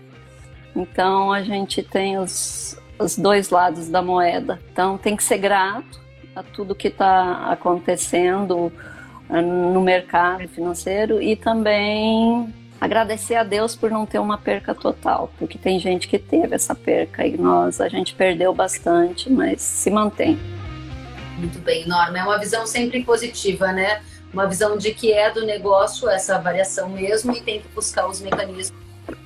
Então 0.75 1.33
a 1.33 1.41
gente 1.41 1.81
tem 1.81 2.17
os, 2.17 2.79
os 2.99 3.17
dois 3.17 3.49
lados 3.49 3.89
da 3.89 4.01
moeda. 4.01 4.59
Então 4.71 4.97
tem 4.97 5.15
que 5.15 5.23
ser 5.23 5.39
grato 5.39 5.99
a 6.35 6.43
tudo 6.43 6.75
que 6.75 6.87
está 6.87 7.51
acontecendo 7.51 8.71
no 9.29 9.81
mercado 9.81 10.47
financeiro 10.47 11.21
e 11.21 11.35
também 11.35 12.51
agradecer 12.79 13.35
a 13.35 13.43
Deus 13.43 13.75
por 13.75 13.91
não 13.91 14.05
ter 14.05 14.19
uma 14.19 14.37
perca 14.37 14.73
total, 14.73 15.31
porque 15.37 15.57
tem 15.57 15.79
gente 15.79 16.07
que 16.07 16.17
teve 16.17 16.55
essa 16.55 16.73
perca 16.73 17.27
e 17.27 17.37
nós 17.37 17.81
a 17.81 17.89
gente 17.89 18.15
perdeu 18.15 18.53
bastante, 18.53 19.29
mas 19.29 19.61
se 19.61 19.91
mantém. 19.91 20.39
Muito 21.37 21.59
bem, 21.59 21.87
Norma, 21.87 22.17
é 22.17 22.23
uma 22.23 22.37
visão 22.37 22.65
sempre 22.65 23.03
positiva, 23.03 23.71
né? 23.71 24.01
Uma 24.33 24.47
visão 24.47 24.77
de 24.77 24.93
que 24.93 25.11
é 25.11 25.31
do 25.31 25.45
negócio 25.45 26.09
essa 26.09 26.39
variação 26.39 26.89
mesmo 26.89 27.31
e 27.31 27.41
tem 27.41 27.61
que 27.61 27.67
buscar 27.69 28.07
os 28.07 28.21
mecanismos 28.21 28.77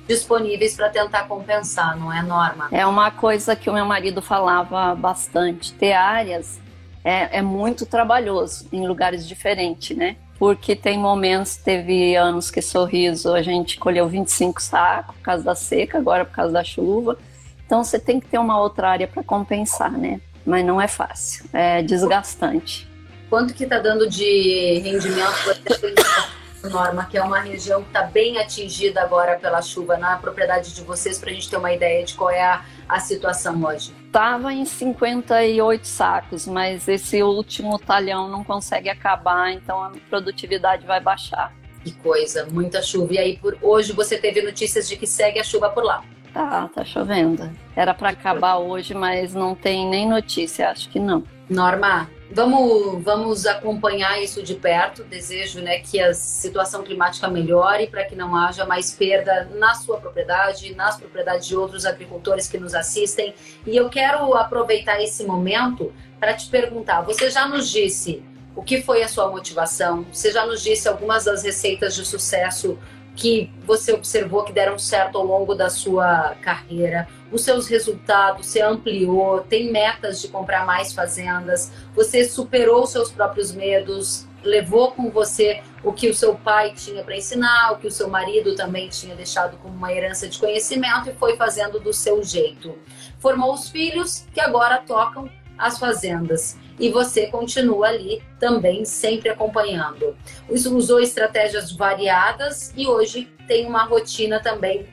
disponíveis 0.06 0.74
para 0.74 0.88
tentar 0.88 1.24
compensar, 1.24 1.96
não 1.96 2.12
é, 2.12 2.22
Norma? 2.22 2.68
É 2.70 2.86
uma 2.86 3.10
coisa 3.10 3.54
que 3.54 3.68
o 3.68 3.72
meu 3.72 3.84
marido 3.84 4.22
falava 4.22 4.94
bastante, 4.94 5.72
ter 5.74 5.92
áreas 5.92 6.58
é, 7.04 7.38
é 7.38 7.42
muito 7.42 7.84
trabalhoso 7.84 8.66
em 8.72 8.86
lugares 8.86 9.28
diferentes, 9.28 9.96
né? 9.96 10.16
Porque 10.38 10.74
tem 10.74 10.98
momentos, 10.98 11.56
teve 11.56 12.16
anos 12.16 12.50
que 12.50 12.60
Sorriso 12.60 13.32
a 13.34 13.42
gente 13.42 13.78
colheu 13.78 14.08
25 14.08 14.60
sacos 14.60 15.14
por 15.14 15.22
causa 15.22 15.44
da 15.44 15.54
seca, 15.54 15.98
agora 15.98 16.24
por 16.24 16.34
causa 16.34 16.52
da 16.52 16.64
chuva. 16.64 17.18
Então 17.64 17.84
você 17.84 17.98
tem 17.98 18.18
que 18.18 18.26
ter 18.26 18.38
uma 18.38 18.58
outra 18.58 18.88
área 18.88 19.06
para 19.06 19.22
compensar, 19.22 19.92
né? 19.92 20.20
Mas 20.44 20.64
não 20.64 20.80
é 20.80 20.88
fácil, 20.88 21.44
é 21.52 21.82
desgastante. 21.82 22.88
Quanto 23.34 23.52
que 23.52 23.64
está 23.64 23.80
dando 23.80 24.08
de 24.08 24.78
rendimento 24.78 25.34
Norma, 26.70 27.04
que 27.06 27.18
é 27.18 27.22
uma 27.22 27.40
região 27.40 27.82
que 27.82 27.88
está 27.88 28.02
bem 28.02 28.38
atingida 28.38 29.02
agora 29.02 29.36
pela 29.36 29.60
chuva 29.60 29.96
na 29.96 30.16
propriedade 30.16 30.72
de 30.72 30.82
vocês, 30.82 31.18
para 31.18 31.30
a 31.30 31.32
gente 31.32 31.50
ter 31.50 31.56
uma 31.56 31.72
ideia 31.72 32.04
de 32.04 32.14
qual 32.14 32.30
é 32.30 32.40
a, 32.40 32.64
a 32.88 33.00
situação 33.00 33.60
hoje? 33.64 33.92
Estava 34.06 34.52
em 34.52 34.64
58 34.64 35.84
sacos, 35.84 36.46
mas 36.46 36.86
esse 36.86 37.24
último 37.24 37.76
talhão 37.76 38.28
não 38.28 38.44
consegue 38.44 38.88
acabar, 38.88 39.52
então 39.52 39.82
a 39.82 39.90
produtividade 40.08 40.86
vai 40.86 41.00
baixar. 41.00 41.52
Que 41.82 41.90
coisa, 41.90 42.46
muita 42.46 42.80
chuva. 42.82 43.14
E 43.14 43.18
aí, 43.18 43.36
por 43.36 43.58
hoje 43.60 43.92
você 43.92 44.16
teve 44.16 44.42
notícias 44.42 44.88
de 44.88 44.96
que 44.96 45.08
segue 45.08 45.40
a 45.40 45.44
chuva 45.44 45.70
por 45.70 45.82
lá? 45.82 46.04
Tá, 46.32 46.70
tá 46.72 46.84
chovendo. 46.84 47.50
Era 47.74 47.92
para 47.94 48.10
acabar 48.10 48.58
hoje, 48.58 48.94
mas 48.94 49.34
não 49.34 49.56
tem 49.56 49.88
nem 49.88 50.08
notícia, 50.08 50.70
acho 50.70 50.88
que 50.88 51.00
não. 51.00 51.24
Norma, 51.48 52.08
vamos, 52.30 53.02
vamos 53.02 53.46
acompanhar 53.46 54.22
isso 54.22 54.42
de 54.42 54.54
perto. 54.54 55.04
Desejo 55.04 55.60
né, 55.60 55.78
que 55.78 56.00
a 56.00 56.12
situação 56.14 56.82
climática 56.82 57.28
melhore 57.28 57.86
para 57.86 58.04
que 58.04 58.14
não 58.14 58.36
haja 58.36 58.64
mais 58.64 58.92
perda 58.92 59.48
na 59.54 59.74
sua 59.74 59.98
propriedade, 59.98 60.74
nas 60.74 60.96
propriedades 60.96 61.46
de 61.46 61.56
outros 61.56 61.84
agricultores 61.84 62.48
que 62.48 62.58
nos 62.58 62.74
assistem. 62.74 63.34
E 63.66 63.76
eu 63.76 63.88
quero 63.88 64.34
aproveitar 64.34 65.02
esse 65.02 65.24
momento 65.24 65.92
para 66.18 66.34
te 66.34 66.48
perguntar: 66.48 67.02
você 67.02 67.30
já 67.30 67.46
nos 67.46 67.70
disse 67.70 68.22
o 68.56 68.62
que 68.62 68.82
foi 68.82 69.02
a 69.02 69.08
sua 69.08 69.28
motivação? 69.28 70.06
Você 70.12 70.30
já 70.30 70.46
nos 70.46 70.62
disse 70.62 70.88
algumas 70.88 71.24
das 71.24 71.42
receitas 71.42 71.94
de 71.94 72.04
sucesso 72.04 72.78
que 73.16 73.50
você 73.64 73.92
observou 73.92 74.44
que 74.44 74.52
deram 74.52 74.78
certo 74.78 75.18
ao 75.18 75.24
longo 75.24 75.54
da 75.54 75.70
sua 75.70 76.34
carreira, 76.40 77.08
os 77.30 77.42
seus 77.42 77.68
resultados, 77.68 78.46
você 78.46 78.60
ampliou, 78.60 79.40
tem 79.40 79.70
metas 79.70 80.20
de 80.20 80.28
comprar 80.28 80.66
mais 80.66 80.92
fazendas, 80.92 81.70
você 81.94 82.24
superou 82.24 82.86
seus 82.86 83.10
próprios 83.10 83.52
medos, 83.52 84.26
levou 84.42 84.92
com 84.92 85.10
você 85.10 85.62
o 85.82 85.92
que 85.92 86.08
o 86.08 86.14
seu 86.14 86.34
pai 86.34 86.72
tinha 86.74 87.02
para 87.02 87.16
ensinar, 87.16 87.72
o 87.72 87.78
que 87.78 87.86
o 87.86 87.90
seu 87.90 88.08
marido 88.08 88.54
também 88.54 88.88
tinha 88.88 89.14
deixado 89.14 89.56
como 89.58 89.74
uma 89.74 89.92
herança 89.92 90.28
de 90.28 90.38
conhecimento 90.38 91.08
e 91.08 91.14
foi 91.14 91.36
fazendo 91.36 91.80
do 91.80 91.92
seu 91.92 92.22
jeito. 92.22 92.76
Formou 93.18 93.54
os 93.54 93.68
filhos 93.68 94.26
que 94.32 94.40
agora 94.40 94.78
tocam 94.78 95.30
as 95.56 95.78
fazendas 95.78 96.56
e 96.78 96.90
você 96.90 97.26
continua 97.26 97.88
ali 97.88 98.22
também 98.38 98.84
sempre 98.84 99.28
acompanhando. 99.28 100.16
Usou 100.48 101.00
estratégias 101.00 101.72
variadas 101.72 102.72
e 102.76 102.86
hoje 102.86 103.30
tem 103.46 103.66
uma 103.66 103.84
rotina 103.84 104.40
também 104.40 104.86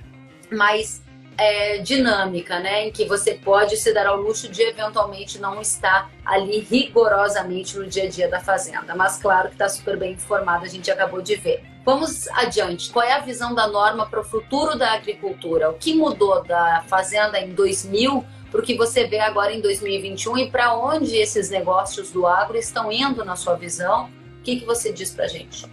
mais 0.51 1.01
é, 1.37 1.79
dinâmica, 1.79 2.59
né? 2.59 2.87
Em 2.87 2.91
que 2.91 3.05
você 3.05 3.33
pode 3.33 3.77
se 3.77 3.93
dar 3.93 4.05
ao 4.05 4.17
luxo 4.17 4.47
de 4.47 4.61
eventualmente 4.61 5.39
não 5.39 5.59
estar 5.59 6.11
ali 6.23 6.59
rigorosamente 6.59 7.77
no 7.77 7.87
dia 7.87 8.03
a 8.03 8.09
dia 8.09 8.29
da 8.29 8.39
fazenda. 8.39 8.95
Mas 8.95 9.17
claro 9.17 9.47
que 9.47 9.55
está 9.55 9.67
super 9.67 9.97
bem 9.97 10.13
informado, 10.13 10.65
a 10.65 10.69
gente 10.69 10.91
acabou 10.91 11.21
de 11.21 11.35
ver. 11.35 11.63
Vamos 11.83 12.27
adiante. 12.29 12.91
Qual 12.91 13.03
é 13.03 13.13
a 13.13 13.19
visão 13.19 13.55
da 13.55 13.67
norma 13.67 14.05
para 14.05 14.19
o 14.19 14.23
futuro 14.23 14.77
da 14.77 14.91
agricultura? 14.91 15.71
O 15.71 15.73
que 15.73 15.95
mudou 15.95 16.43
da 16.43 16.83
fazenda 16.87 17.39
em 17.39 17.55
2000 17.55 18.23
para 18.51 18.59
o 18.59 18.63
que 18.63 18.75
você 18.75 19.07
vê 19.07 19.19
agora 19.19 19.53
em 19.53 19.61
2021 19.61 20.37
e 20.37 20.51
para 20.51 20.77
onde 20.77 21.15
esses 21.15 21.49
negócios 21.49 22.11
do 22.11 22.27
agro 22.27 22.57
estão 22.57 22.91
indo 22.91 23.23
na 23.23 23.37
sua 23.37 23.55
visão? 23.55 24.09
O 24.39 24.43
que, 24.43 24.57
que 24.57 24.65
você 24.65 24.91
diz 24.91 25.09
para 25.11 25.25
a 25.25 25.27
gente? 25.27 25.65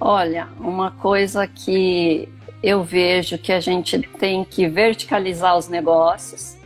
Olha, 0.00 0.48
uma 0.58 0.90
coisa 0.90 1.46
que 1.46 2.28
eu 2.62 2.82
vejo 2.82 3.36
que 3.36 3.52
a 3.52 3.60
gente 3.60 3.98
tem 4.18 4.42
que 4.42 4.66
verticalizar 4.66 5.56
os 5.56 5.68
negócios, 5.68 6.56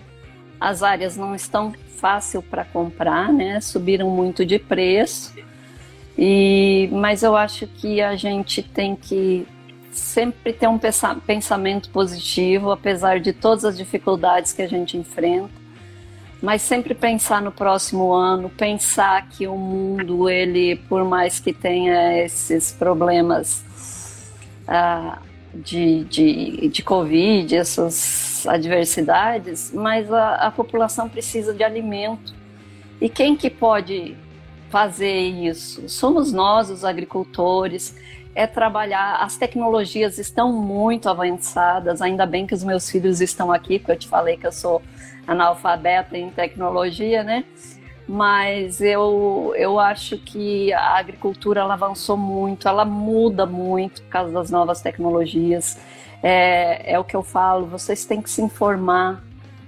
as 0.60 0.82
áreas 0.82 1.16
não 1.16 1.34
estão 1.34 1.74
fácil 1.96 2.40
para 2.40 2.64
comprar, 2.64 3.32
né? 3.32 3.60
Subiram 3.60 4.08
muito 4.08 4.46
de 4.46 4.60
preço. 4.60 5.34
E, 6.16 6.88
mas 6.92 7.22
eu 7.22 7.36
acho 7.36 7.66
que 7.66 8.00
a 8.00 8.14
gente 8.14 8.62
tem 8.62 8.94
que 8.94 9.46
sempre 9.90 10.52
ter 10.52 10.68
um 10.68 10.78
pensamento 11.26 11.90
positivo, 11.90 12.70
apesar 12.70 13.20
de 13.20 13.32
todas 13.32 13.64
as 13.64 13.76
dificuldades 13.76 14.52
que 14.52 14.62
a 14.62 14.68
gente 14.68 14.96
enfrenta. 14.96 15.50
Mas 16.40 16.62
sempre 16.62 16.94
pensar 16.94 17.42
no 17.42 17.50
próximo 17.50 18.12
ano, 18.12 18.48
pensar 18.48 19.28
que 19.28 19.48
o 19.48 19.56
mundo, 19.56 20.28
ele, 20.28 20.76
por 20.88 21.04
mais 21.04 21.40
que 21.40 21.52
tenha 21.52 22.22
esses 22.22 22.72
problemas 22.72 23.64
ah, 24.66 25.18
de, 25.52 26.04
de, 26.04 26.68
de 26.68 26.82
Covid, 26.82 27.56
essas 27.56 28.46
adversidades, 28.46 29.72
mas 29.74 30.12
a, 30.12 30.34
a 30.34 30.50
população 30.50 31.08
precisa 31.08 31.52
de 31.52 31.64
alimento. 31.64 32.32
E 33.00 33.08
quem 33.08 33.36
que 33.36 33.50
pode 33.50 34.16
fazer 34.70 35.18
isso? 35.18 35.88
Somos 35.88 36.32
nós, 36.32 36.70
os 36.70 36.84
agricultores, 36.84 37.96
é 38.38 38.46
trabalhar. 38.46 39.16
As 39.16 39.36
tecnologias 39.36 40.16
estão 40.16 40.52
muito 40.52 41.08
avançadas, 41.08 42.00
ainda 42.00 42.24
bem 42.24 42.46
que 42.46 42.54
os 42.54 42.62
meus 42.62 42.88
filhos 42.88 43.20
estão 43.20 43.50
aqui, 43.50 43.80
porque 43.80 43.90
eu 43.90 43.98
te 43.98 44.06
falei 44.06 44.36
que 44.36 44.46
eu 44.46 44.52
sou 44.52 44.80
analfabeta 45.26 46.16
em 46.16 46.30
tecnologia, 46.30 47.24
né? 47.24 47.44
Mas 48.06 48.80
eu, 48.80 49.52
eu 49.56 49.80
acho 49.80 50.16
que 50.18 50.72
a 50.72 50.98
agricultura 50.98 51.62
ela 51.62 51.74
avançou 51.74 52.16
muito, 52.16 52.68
ela 52.68 52.84
muda 52.84 53.44
muito 53.44 54.02
por 54.02 54.08
causa 54.08 54.32
das 54.32 54.52
novas 54.52 54.80
tecnologias. 54.80 55.76
É, 56.22 56.92
é 56.92 56.96
o 56.96 57.02
que 57.02 57.16
eu 57.16 57.24
falo, 57.24 57.66
vocês 57.66 58.04
têm 58.04 58.22
que 58.22 58.30
se 58.30 58.40
informar. 58.40 59.20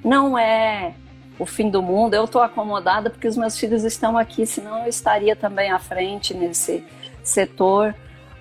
Não 0.04 0.38
é 0.38 0.94
o 1.40 1.44
fim 1.44 1.68
do 1.68 1.83
mundo. 1.83 2.14
Eu 2.14 2.24
estou 2.24 2.40
acomodada 2.40 3.11
porque 3.11 3.26
os 3.26 3.37
meus 3.37 3.59
filhos 3.59 3.83
estão 3.83 4.16
aqui, 4.16 4.46
senão 4.46 4.78
eu 4.85 4.88
estaria 4.88 5.35
também 5.35 5.72
à 5.72 5.78
frente 5.80 6.33
nesse 6.33 6.85
setor. 7.24 7.96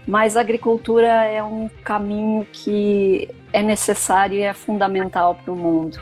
Mas 0.08 0.36
a 0.36 0.42
agricultura 0.42 1.08
é 1.08 1.44
um 1.44 1.70
caminho 1.84 2.48
que 2.52 3.30
é 3.54 3.62
necessário 3.62 4.38
e 4.38 4.42
é 4.42 4.54
fundamental 4.54 5.36
para 5.36 5.54
o 5.54 5.56
mundo. 5.56 6.00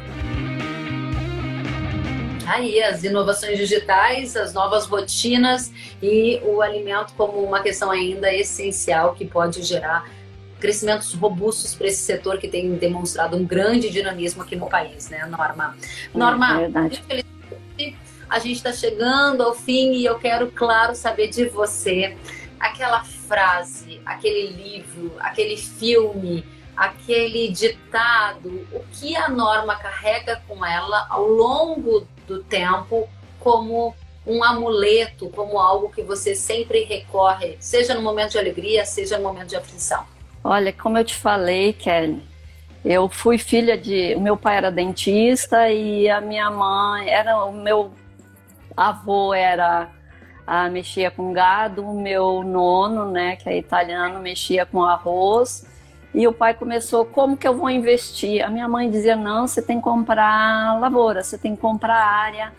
Aí, 2.45 2.81
as 2.81 3.03
inovações 3.03 3.57
digitais, 3.57 4.37
as 4.37 4.53
novas 4.53 4.85
rotinas 4.85 5.71
e 6.01 6.39
o 6.45 6.61
alimento 6.61 7.13
como 7.17 7.43
uma 7.43 7.61
questão 7.61 7.91
ainda 7.91 8.33
essencial 8.33 9.13
que 9.13 9.25
pode 9.25 9.61
gerar 9.63 10.09
crescimentos 10.57 11.13
robustos 11.13 11.75
para 11.75 11.87
esse 11.87 12.01
setor 12.01 12.37
que 12.37 12.47
tem 12.47 12.73
demonstrado 12.75 13.35
um 13.35 13.45
grande 13.45 13.89
dinamismo 13.89 14.43
aqui 14.43 14.55
no 14.55 14.67
país, 14.69 15.09
né, 15.09 15.25
Norma? 15.25 15.75
Norma, 16.13 16.61
é 16.61 17.23
a 18.29 18.39
gente 18.39 18.57
está 18.57 18.73
chegando 18.73 19.41
ao 19.41 19.53
fim 19.53 19.93
e 19.93 20.05
eu 20.05 20.17
quero, 20.19 20.51
claro, 20.51 20.95
saber 20.95 21.29
de 21.29 21.45
você 21.45 22.17
aquela 22.59 23.03
frase, 23.03 24.01
aquele 24.05 24.47
livro, 24.47 25.13
aquele 25.19 25.57
filme, 25.57 26.45
aquele 26.75 27.49
ditado, 27.49 28.67
o 28.71 28.83
que 28.91 29.15
a 29.15 29.29
norma 29.29 29.75
carrega 29.75 30.41
com 30.47 30.65
ela 30.65 31.07
ao 31.09 31.27
longo 31.27 32.07
do 32.27 32.43
tempo 32.43 33.07
como 33.39 33.95
um 34.25 34.43
amuleto, 34.43 35.29
como 35.29 35.57
algo 35.59 35.89
que 35.89 36.01
você 36.01 36.35
sempre 36.35 36.83
recorre, 36.83 37.57
seja 37.59 37.95
no 37.95 38.01
momento 38.01 38.31
de 38.31 38.39
alegria, 38.39 38.85
seja 38.85 39.17
no 39.17 39.23
momento 39.23 39.47
de 39.47 39.55
aflição? 39.55 40.05
Olha, 40.43 40.71
como 40.73 40.97
eu 40.97 41.03
te 41.03 41.15
falei, 41.15 41.73
Kelly, 41.73 42.21
eu 42.83 43.09
fui 43.09 43.37
filha 43.37 43.77
de. 43.77 44.15
O 44.15 44.21
meu 44.21 44.37
pai 44.37 44.57
era 44.57 44.71
dentista 44.71 45.69
e 45.69 46.09
a 46.09 46.21
minha 46.21 46.49
mãe 46.49 47.09
era. 47.09 47.43
O 47.43 47.51
meu 47.51 47.91
avô 48.75 49.33
era. 49.33 49.89
Ah, 50.49 50.69
mexia 50.69 51.11
com 51.11 51.33
gado, 51.33 51.83
o 51.83 52.01
meu 52.01 52.41
nono, 52.41 53.11
né, 53.11 53.35
que 53.35 53.49
é 53.49 53.57
italiano, 53.57 54.21
mexia 54.21 54.65
com 54.65 54.81
arroz. 54.81 55.67
E 56.13 56.25
o 56.25 56.31
pai 56.31 56.53
começou, 56.53 57.05
como 57.05 57.35
que 57.35 57.45
eu 57.45 57.53
vou 57.53 57.69
investir? 57.69 58.41
A 58.41 58.49
minha 58.49 58.67
mãe 58.67 58.89
dizia, 58.89 59.15
não, 59.15 59.45
você 59.45 59.61
tem 59.61 59.77
que 59.77 59.83
comprar 59.83 60.79
lavoura, 60.79 61.21
você 61.21 61.37
tem 61.37 61.53
que 61.53 61.61
comprar 61.61 61.97
área 61.97 62.53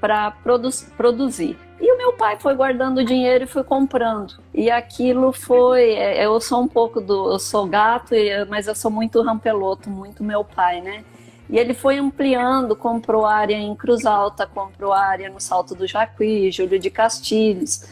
para 0.00 0.30
produ 0.30 0.68
produzir. 0.96 1.58
E 1.80 1.92
o 1.92 1.98
meu 1.98 2.12
pai 2.12 2.36
foi 2.38 2.54
guardando 2.54 3.04
dinheiro 3.04 3.44
e 3.44 3.46
foi 3.48 3.64
comprando. 3.64 4.34
E 4.54 4.70
aquilo 4.70 5.32
foi, 5.32 5.92
é, 5.94 6.24
eu 6.24 6.40
sou 6.40 6.62
um 6.62 6.68
pouco 6.68 7.00
do, 7.00 7.32
eu 7.32 7.38
sou 7.38 7.66
gato, 7.66 8.14
mas 8.48 8.68
eu 8.68 8.74
sou 8.74 8.90
muito 8.90 9.20
rampeloto, 9.22 9.90
muito 9.90 10.22
meu 10.22 10.44
pai, 10.44 10.80
né? 10.80 11.04
E 11.48 11.58
ele 11.58 11.74
foi 11.74 11.98
ampliando, 11.98 12.74
comprou 12.74 13.26
área 13.26 13.54
em 13.54 13.74
Cruz 13.74 14.06
Alta, 14.06 14.46
comprou 14.46 14.92
área 14.92 15.28
no 15.28 15.40
Salto 15.40 15.74
do 15.74 15.86
Jacuí, 15.86 16.50
Júlio 16.50 16.78
de 16.78 16.90
Castilhos 16.90 17.82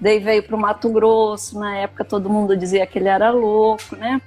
Daí 0.00 0.20
veio 0.20 0.42
para 0.44 0.54
o 0.54 0.60
Mato 0.60 0.88
Grosso, 0.90 1.58
na 1.58 1.76
época 1.76 2.04
todo 2.04 2.30
mundo 2.30 2.56
dizia 2.56 2.86
que 2.86 2.98
ele 2.98 3.08
era 3.08 3.30
louco, 3.30 3.96
né? 3.96 4.20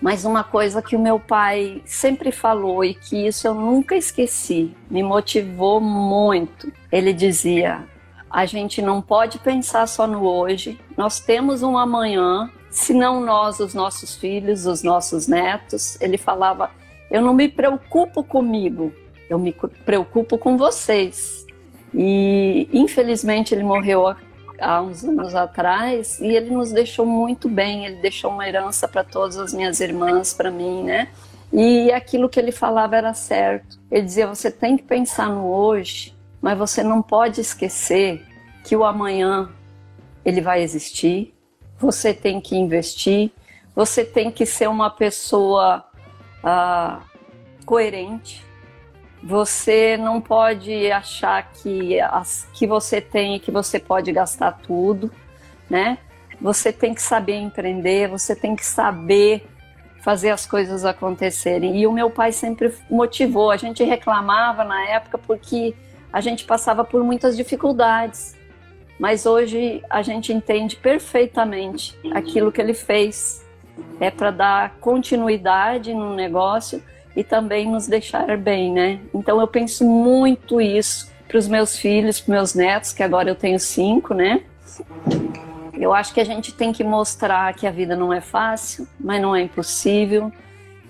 Mas 0.00 0.24
uma 0.24 0.42
coisa 0.42 0.80
que 0.80 0.96
o 0.96 0.98
meu 0.98 1.20
pai 1.20 1.82
sempre 1.84 2.32
falou 2.32 2.84
e 2.84 2.94
que 2.94 3.26
isso 3.26 3.46
eu 3.46 3.54
nunca 3.54 3.94
esqueci, 3.94 4.74
me 4.90 5.02
motivou 5.02 5.80
muito. 5.80 6.72
Ele 6.90 7.12
dizia: 7.12 7.84
a 8.30 8.46
gente 8.46 8.80
não 8.80 9.02
pode 9.02 9.38
pensar 9.38 9.86
só 9.86 10.06
no 10.06 10.24
hoje, 10.24 10.80
nós 10.96 11.20
temos 11.20 11.62
um 11.62 11.76
amanhã, 11.76 12.50
se 12.70 12.94
não 12.94 13.20
nós, 13.20 13.60
os 13.60 13.74
nossos 13.74 14.16
filhos, 14.16 14.64
os 14.64 14.82
nossos 14.82 15.28
netos. 15.28 16.00
Ele 16.00 16.16
falava: 16.16 16.70
eu 17.10 17.22
não 17.22 17.34
me 17.34 17.48
preocupo 17.48 18.22
comigo, 18.22 18.92
eu 19.28 19.38
me 19.38 19.52
preocupo 19.84 20.36
com 20.38 20.56
vocês. 20.56 21.46
E 21.94 22.68
infelizmente 22.72 23.54
ele 23.54 23.62
morreu 23.64 24.14
há 24.60 24.82
uns 24.82 25.04
anos 25.04 25.34
atrás 25.34 26.20
e 26.20 26.26
ele 26.26 26.50
nos 26.50 26.70
deixou 26.70 27.06
muito 27.06 27.48
bem. 27.48 27.86
Ele 27.86 27.96
deixou 27.96 28.30
uma 28.30 28.46
herança 28.46 28.86
para 28.86 29.04
todas 29.04 29.38
as 29.38 29.52
minhas 29.52 29.80
irmãs, 29.80 30.34
para 30.34 30.50
mim, 30.50 30.84
né? 30.84 31.08
E 31.52 31.90
aquilo 31.92 32.28
que 32.28 32.38
ele 32.38 32.52
falava 32.52 32.96
era 32.96 33.14
certo. 33.14 33.78
Ele 33.90 34.02
dizia: 34.02 34.26
você 34.26 34.50
tem 34.50 34.76
que 34.76 34.82
pensar 34.82 35.30
no 35.30 35.46
hoje, 35.46 36.14
mas 36.40 36.58
você 36.58 36.82
não 36.82 37.00
pode 37.00 37.40
esquecer 37.40 38.22
que 38.64 38.76
o 38.76 38.84
amanhã 38.84 39.48
ele 40.24 40.40
vai 40.40 40.62
existir. 40.62 41.34
Você 41.78 42.12
tem 42.12 42.40
que 42.40 42.56
investir. 42.56 43.30
Você 43.74 44.04
tem 44.04 44.30
que 44.30 44.44
ser 44.44 44.68
uma 44.68 44.90
pessoa 44.90 45.84
ah, 46.42 47.00
coerente. 47.64 48.44
Você 49.22 49.96
não 49.96 50.20
pode 50.20 50.90
achar 50.92 51.50
que 51.50 52.00
as 52.00 52.48
que 52.52 52.66
você 52.66 53.00
tem 53.00 53.36
e 53.36 53.40
que 53.40 53.50
você 53.50 53.78
pode 53.78 54.12
gastar 54.12 54.52
tudo, 54.52 55.10
né? 55.68 55.98
Você 56.40 56.72
tem 56.72 56.94
que 56.94 57.02
saber 57.02 57.34
empreender, 57.34 58.08
você 58.08 58.36
tem 58.36 58.54
que 58.54 58.64
saber 58.64 59.44
fazer 60.00 60.30
as 60.30 60.46
coisas 60.46 60.84
acontecerem. 60.84 61.80
E 61.80 61.86
o 61.86 61.92
meu 61.92 62.10
pai 62.10 62.32
sempre 62.32 62.72
motivou. 62.88 63.50
A 63.50 63.56
gente 63.56 63.82
reclamava 63.82 64.64
na 64.64 64.88
época 64.88 65.18
porque 65.18 65.74
a 66.12 66.20
gente 66.20 66.44
passava 66.44 66.84
por 66.84 67.02
muitas 67.02 67.36
dificuldades. 67.36 68.36
Mas 68.98 69.26
hoje 69.26 69.82
a 69.90 70.02
gente 70.02 70.32
entende 70.32 70.76
perfeitamente 70.76 71.98
aquilo 72.12 72.50
que 72.50 72.60
ele 72.60 72.74
fez. 72.74 73.44
É 74.00 74.10
para 74.10 74.30
dar 74.30 74.76
continuidade 74.80 75.92
no 75.92 76.14
negócio 76.14 76.82
e 77.16 77.24
também 77.24 77.68
nos 77.68 77.86
deixar 77.86 78.36
bem, 78.36 78.72
né? 78.72 79.00
Então 79.12 79.40
eu 79.40 79.46
penso 79.46 79.84
muito 79.84 80.60
isso 80.60 81.10
para 81.26 81.38
os 81.38 81.48
meus 81.48 81.76
filhos, 81.76 82.20
para 82.20 82.34
meus 82.34 82.54
netos, 82.54 82.92
que 82.92 83.02
agora 83.02 83.28
eu 83.28 83.34
tenho 83.34 83.58
cinco, 83.58 84.14
né? 84.14 84.42
Eu 85.74 85.92
acho 85.92 86.12
que 86.12 86.20
a 86.20 86.24
gente 86.24 86.52
tem 86.54 86.72
que 86.72 86.82
mostrar 86.82 87.54
que 87.54 87.66
a 87.66 87.70
vida 87.70 87.94
não 87.94 88.12
é 88.12 88.20
fácil, 88.20 88.86
mas 88.98 89.20
não 89.20 89.34
é 89.34 89.42
impossível 89.42 90.32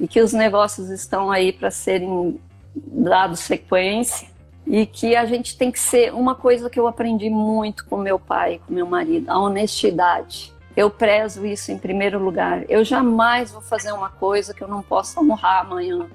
e 0.00 0.06
que 0.06 0.20
os 0.20 0.32
negócios 0.32 0.90
estão 0.90 1.30
aí 1.30 1.52
para 1.52 1.70
serem 1.70 2.40
dados 2.74 3.40
sequência 3.40 4.28
e 4.66 4.86
que 4.86 5.16
a 5.16 5.24
gente 5.24 5.56
tem 5.56 5.72
que 5.72 5.80
ser 5.80 6.12
uma 6.12 6.34
coisa 6.34 6.68
que 6.70 6.78
eu 6.78 6.86
aprendi 6.86 7.30
muito 7.30 7.86
com 7.86 7.96
meu 7.96 8.18
pai, 8.18 8.60
com 8.66 8.72
meu 8.72 8.86
marido, 8.86 9.30
a 9.30 9.38
honestidade. 9.38 10.52
Eu 10.78 10.88
prezo 10.88 11.44
isso 11.44 11.72
em 11.72 11.76
primeiro 11.76 12.22
lugar. 12.22 12.62
Eu 12.70 12.84
jamais 12.84 13.50
vou 13.50 13.60
fazer 13.60 13.90
uma 13.90 14.10
coisa 14.10 14.54
que 14.54 14.62
eu 14.62 14.68
não 14.68 14.80
possa 14.80 15.20
honrar 15.20 15.62
amanhã. 15.62 16.06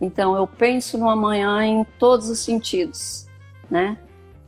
Então 0.00 0.36
eu 0.36 0.46
penso 0.46 0.96
no 0.96 1.10
amanhã 1.10 1.64
em 1.64 1.82
todos 1.98 2.30
os 2.30 2.38
sentidos, 2.38 3.26
né? 3.68 3.98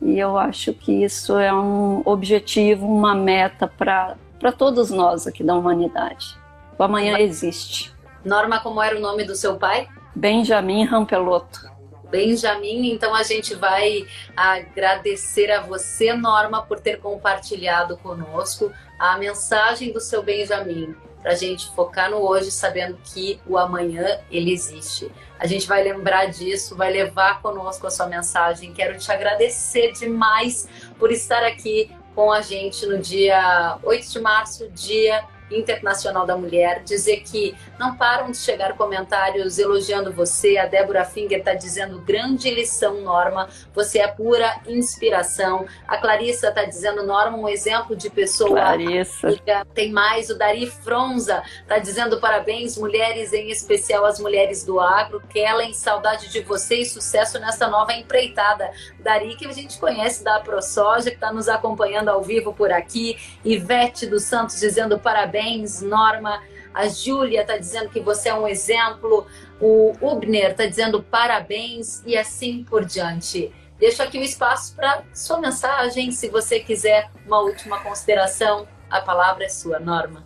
E 0.00 0.16
eu 0.16 0.38
acho 0.38 0.72
que 0.72 1.02
isso 1.02 1.36
é 1.36 1.52
um 1.52 2.00
objetivo, 2.04 2.86
uma 2.86 3.12
meta 3.12 3.66
para 3.66 4.16
todos 4.56 4.88
nós 4.88 5.26
aqui 5.26 5.42
da 5.42 5.56
humanidade. 5.56 6.38
O 6.78 6.84
amanhã 6.84 7.18
existe. 7.18 7.92
Norma, 8.24 8.60
como 8.60 8.80
era 8.80 8.96
o 8.96 9.00
nome 9.00 9.24
do 9.24 9.34
seu 9.34 9.56
pai? 9.56 9.88
Benjamin 10.14 10.84
Rampelotto. 10.84 11.68
Benjamin. 12.10 12.90
Então 12.90 13.14
a 13.14 13.22
gente 13.22 13.54
vai 13.54 14.06
agradecer 14.36 15.50
a 15.50 15.60
você, 15.60 16.12
Norma, 16.12 16.62
por 16.62 16.80
ter 16.80 16.98
compartilhado 16.98 17.96
conosco 17.98 18.72
a 18.98 19.16
mensagem 19.16 19.92
do 19.92 20.00
seu 20.00 20.22
Benjamin 20.22 20.94
para 21.22 21.32
a 21.32 21.34
gente 21.34 21.70
focar 21.74 22.10
no 22.10 22.18
hoje, 22.18 22.50
sabendo 22.50 22.98
que 23.04 23.40
o 23.46 23.58
amanhã 23.58 24.20
ele 24.30 24.52
existe. 24.52 25.10
A 25.38 25.46
gente 25.46 25.66
vai 25.66 25.82
lembrar 25.82 26.26
disso, 26.26 26.76
vai 26.76 26.90
levar 26.90 27.42
conosco 27.42 27.86
a 27.86 27.90
sua 27.90 28.06
mensagem. 28.06 28.72
Quero 28.72 28.98
te 28.98 29.10
agradecer 29.12 29.92
demais 29.92 30.68
por 30.98 31.12
estar 31.12 31.42
aqui 31.42 31.90
com 32.14 32.32
a 32.32 32.40
gente 32.40 32.86
no 32.86 32.98
dia 32.98 33.78
8 33.82 34.10
de 34.10 34.20
março, 34.20 34.68
dia 34.70 35.24
Internacional 35.50 36.24
da 36.24 36.36
Mulher, 36.36 36.82
dizer 36.84 37.22
que 37.22 37.56
não 37.78 37.96
param 37.96 38.30
de 38.30 38.36
chegar 38.36 38.76
comentários 38.76 39.58
elogiando 39.58 40.12
você. 40.12 40.56
A 40.56 40.66
Débora 40.66 41.04
Finger 41.04 41.38
está 41.38 41.54
dizendo 41.54 42.00
grande 42.00 42.50
lição, 42.50 43.00
Norma. 43.00 43.48
Você 43.74 43.98
é 43.98 44.08
pura 44.08 44.60
inspiração. 44.66 45.66
A 45.86 45.96
Clarissa 45.96 46.48
está 46.48 46.64
dizendo, 46.64 47.04
Norma, 47.04 47.36
um 47.36 47.48
exemplo 47.48 47.96
de 47.96 48.08
pessoa. 48.10 48.50
Clarissa. 48.50 49.28
Amiga. 49.28 49.66
Tem 49.74 49.90
mais, 49.90 50.30
o 50.30 50.38
Dari 50.38 50.66
Fronza 50.66 51.42
está 51.62 51.78
dizendo 51.78 52.20
parabéns, 52.20 52.76
mulheres, 52.78 53.32
em 53.32 53.50
especial 53.50 54.04
as 54.04 54.20
mulheres 54.20 54.64
do 54.64 54.78
agro. 54.78 55.20
Kellen, 55.28 55.72
saudade 55.72 56.28
de 56.28 56.40
você 56.40 56.76
e 56.76 56.86
sucesso 56.86 57.38
nessa 57.38 57.68
nova 57.68 57.92
empreitada. 57.92 58.70
Dari, 58.98 59.36
que 59.36 59.46
a 59.46 59.52
gente 59.52 59.78
conhece 59.78 60.22
da 60.22 60.38
ProSoja, 60.40 61.10
que 61.10 61.16
está 61.16 61.32
nos 61.32 61.48
acompanhando 61.48 62.08
ao 62.08 62.22
vivo 62.22 62.52
por 62.52 62.72
aqui. 62.72 63.16
Ivete 63.44 64.06
dos 64.06 64.24
Santos 64.24 64.60
dizendo 64.60 64.98
parabéns 64.98 65.39
parabéns, 65.40 65.80
Norma. 65.80 66.42
A 66.72 66.86
Júlia 66.88 67.40
está 67.40 67.56
dizendo 67.56 67.88
que 67.88 68.00
você 68.00 68.28
é 68.28 68.34
um 68.34 68.46
exemplo. 68.46 69.26
O 69.60 69.92
Ubner 70.00 70.50
está 70.50 70.66
dizendo 70.66 71.02
parabéns 71.02 72.02
e 72.06 72.16
assim 72.16 72.64
por 72.64 72.84
diante. 72.84 73.52
Deixo 73.78 74.02
aqui 74.02 74.18
o 74.18 74.22
espaço 74.22 74.76
para 74.76 75.02
sua 75.14 75.40
mensagem. 75.40 76.10
Se 76.12 76.28
você 76.28 76.60
quiser 76.60 77.10
uma 77.26 77.40
última 77.40 77.80
consideração, 77.80 78.68
a 78.90 79.00
palavra 79.00 79.44
é 79.44 79.48
sua, 79.48 79.80
Norma. 79.80 80.24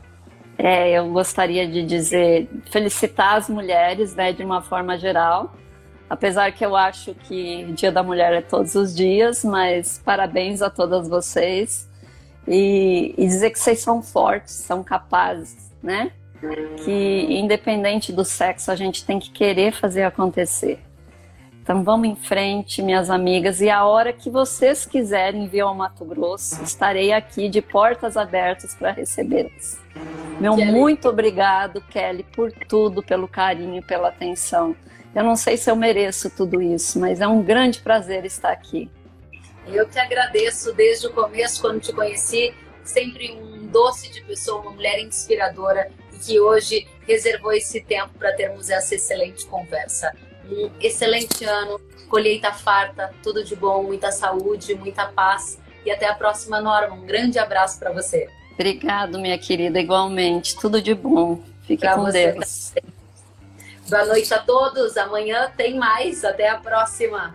É, 0.59 0.93
eu 0.93 1.09
gostaria 1.11 1.67
de 1.67 1.83
dizer, 1.83 2.49
felicitar 2.71 3.37
as 3.37 3.49
mulheres, 3.49 4.15
né, 4.15 4.33
de 4.33 4.45
uma 4.45 4.61
forma 4.61 4.99
geral. 4.99 5.55
Apesar 6.09 6.53
que 6.53 6.65
eu 6.65 6.77
acho 6.77 7.15
que 7.15 7.65
Dia 7.73 7.91
da 7.91 8.03
Mulher 8.03 8.33
é 8.33 8.41
todos 8.41 8.75
os 8.75 8.95
dias, 8.95 9.45
mas 9.45 10.01
parabéns 10.05 10.63
a 10.63 10.71
todas 10.71 11.09
vocês 11.09 11.89
e, 12.47 13.15
e 13.17 13.27
dizer 13.27 13.51
que 13.51 13.59
vocês 13.59 13.81
são 13.81 14.03
fortes, 14.03 14.55
são 14.55 14.83
capazes, 14.83 15.73
né? 15.83 16.13
Que 16.85 17.27
independente 17.31 18.13
do 18.13 18.25
sexo, 18.25 18.71
a 18.71 18.77
gente 18.77 19.05
tem 19.05 19.19
que 19.19 19.31
querer 19.31 19.73
fazer 19.73 20.03
acontecer. 20.03 20.79
Então 21.63 21.83
vamos 21.83 22.07
em 22.07 22.15
frente, 22.15 22.83
minhas 22.83 23.09
amigas, 23.09 23.63
e 23.63 23.71
a 23.71 23.87
hora 23.87 24.13
que 24.13 24.29
vocês 24.29 24.85
quiserem 24.85 25.49
vir 25.49 25.61
ao 25.61 25.75
Mato 25.75 26.05
Grosso, 26.05 26.63
estarei 26.63 27.11
aqui 27.11 27.49
de 27.49 27.63
portas 27.63 28.19
abertas 28.19 28.75
para 28.75 28.91
recebê-las. 28.91 29.79
Meu 30.39 30.57
Kelly. 30.57 30.71
muito 30.71 31.09
obrigado, 31.09 31.81
Kelly, 31.81 32.23
por 32.37 32.53
tudo, 32.53 33.03
pelo 33.03 33.27
carinho, 33.27 33.83
pela 33.83 34.09
atenção. 34.09 34.77
Eu 35.15 35.25
não 35.25 35.37
sei 35.37 35.57
se 35.57 35.71
eu 35.71 35.77
mereço 35.77 36.29
tudo 36.29 36.61
isso, 36.61 36.99
mas 37.01 37.23
é 37.23 37.27
um 37.27 37.43
grande 37.43 37.81
prazer 37.81 38.27
estar 38.27 38.51
aqui. 38.51 38.91
Eu 39.67 39.89
que 39.89 39.99
agradeço 39.99 40.73
desde 40.73 41.07
o 41.07 41.13
começo, 41.13 41.61
quando 41.61 41.81
te 41.81 41.93
conheci, 41.93 42.55
sempre 42.85 43.33
um 43.33 43.67
doce 43.67 44.11
de 44.11 44.21
pessoa, 44.23 44.61
uma 44.61 44.73
mulher 44.73 45.01
inspiradora 45.01 45.91
e 46.13 46.19
que 46.19 46.39
hoje 46.39 46.87
reservou 47.07 47.53
esse 47.53 47.81
tempo 47.81 48.11
para 48.19 48.33
termos 48.33 48.71
essa 48.71 48.95
excelente 48.95 49.47
conversa. 49.47 50.15
Um 50.49 50.71
excelente 50.81 51.45
ano, 51.45 51.81
colheita 52.09 52.53
farta, 52.53 53.13
tudo 53.23 53.43
de 53.43 53.57
bom, 53.57 53.83
muita 53.83 54.13
saúde, 54.13 54.75
muita 54.75 55.07
paz 55.07 55.59
e 55.85 55.91
até 55.91 56.07
a 56.07 56.15
próxima, 56.15 56.61
Norma. 56.61 56.95
Um 56.95 57.07
grande 57.07 57.39
abraço 57.39 57.79
para 57.79 57.93
você. 57.93 58.29
Obrigado, 58.53 59.19
minha 59.19 59.39
querida, 59.39 59.81
igualmente. 59.81 60.57
Tudo 60.57 60.81
de 60.81 60.95
bom. 60.95 61.43
Fique 61.67 61.81
pra 61.81 61.95
com 61.95 62.05
Deus. 62.11 62.73
Também. 62.75 62.95
Boa 63.89 64.05
noite 64.07 64.33
a 64.33 64.39
todos. 64.39 64.97
Amanhã 64.97 65.53
tem 65.57 65.77
mais. 65.77 66.25
Até 66.25 66.49
a 66.49 66.57
próxima. 66.57 67.35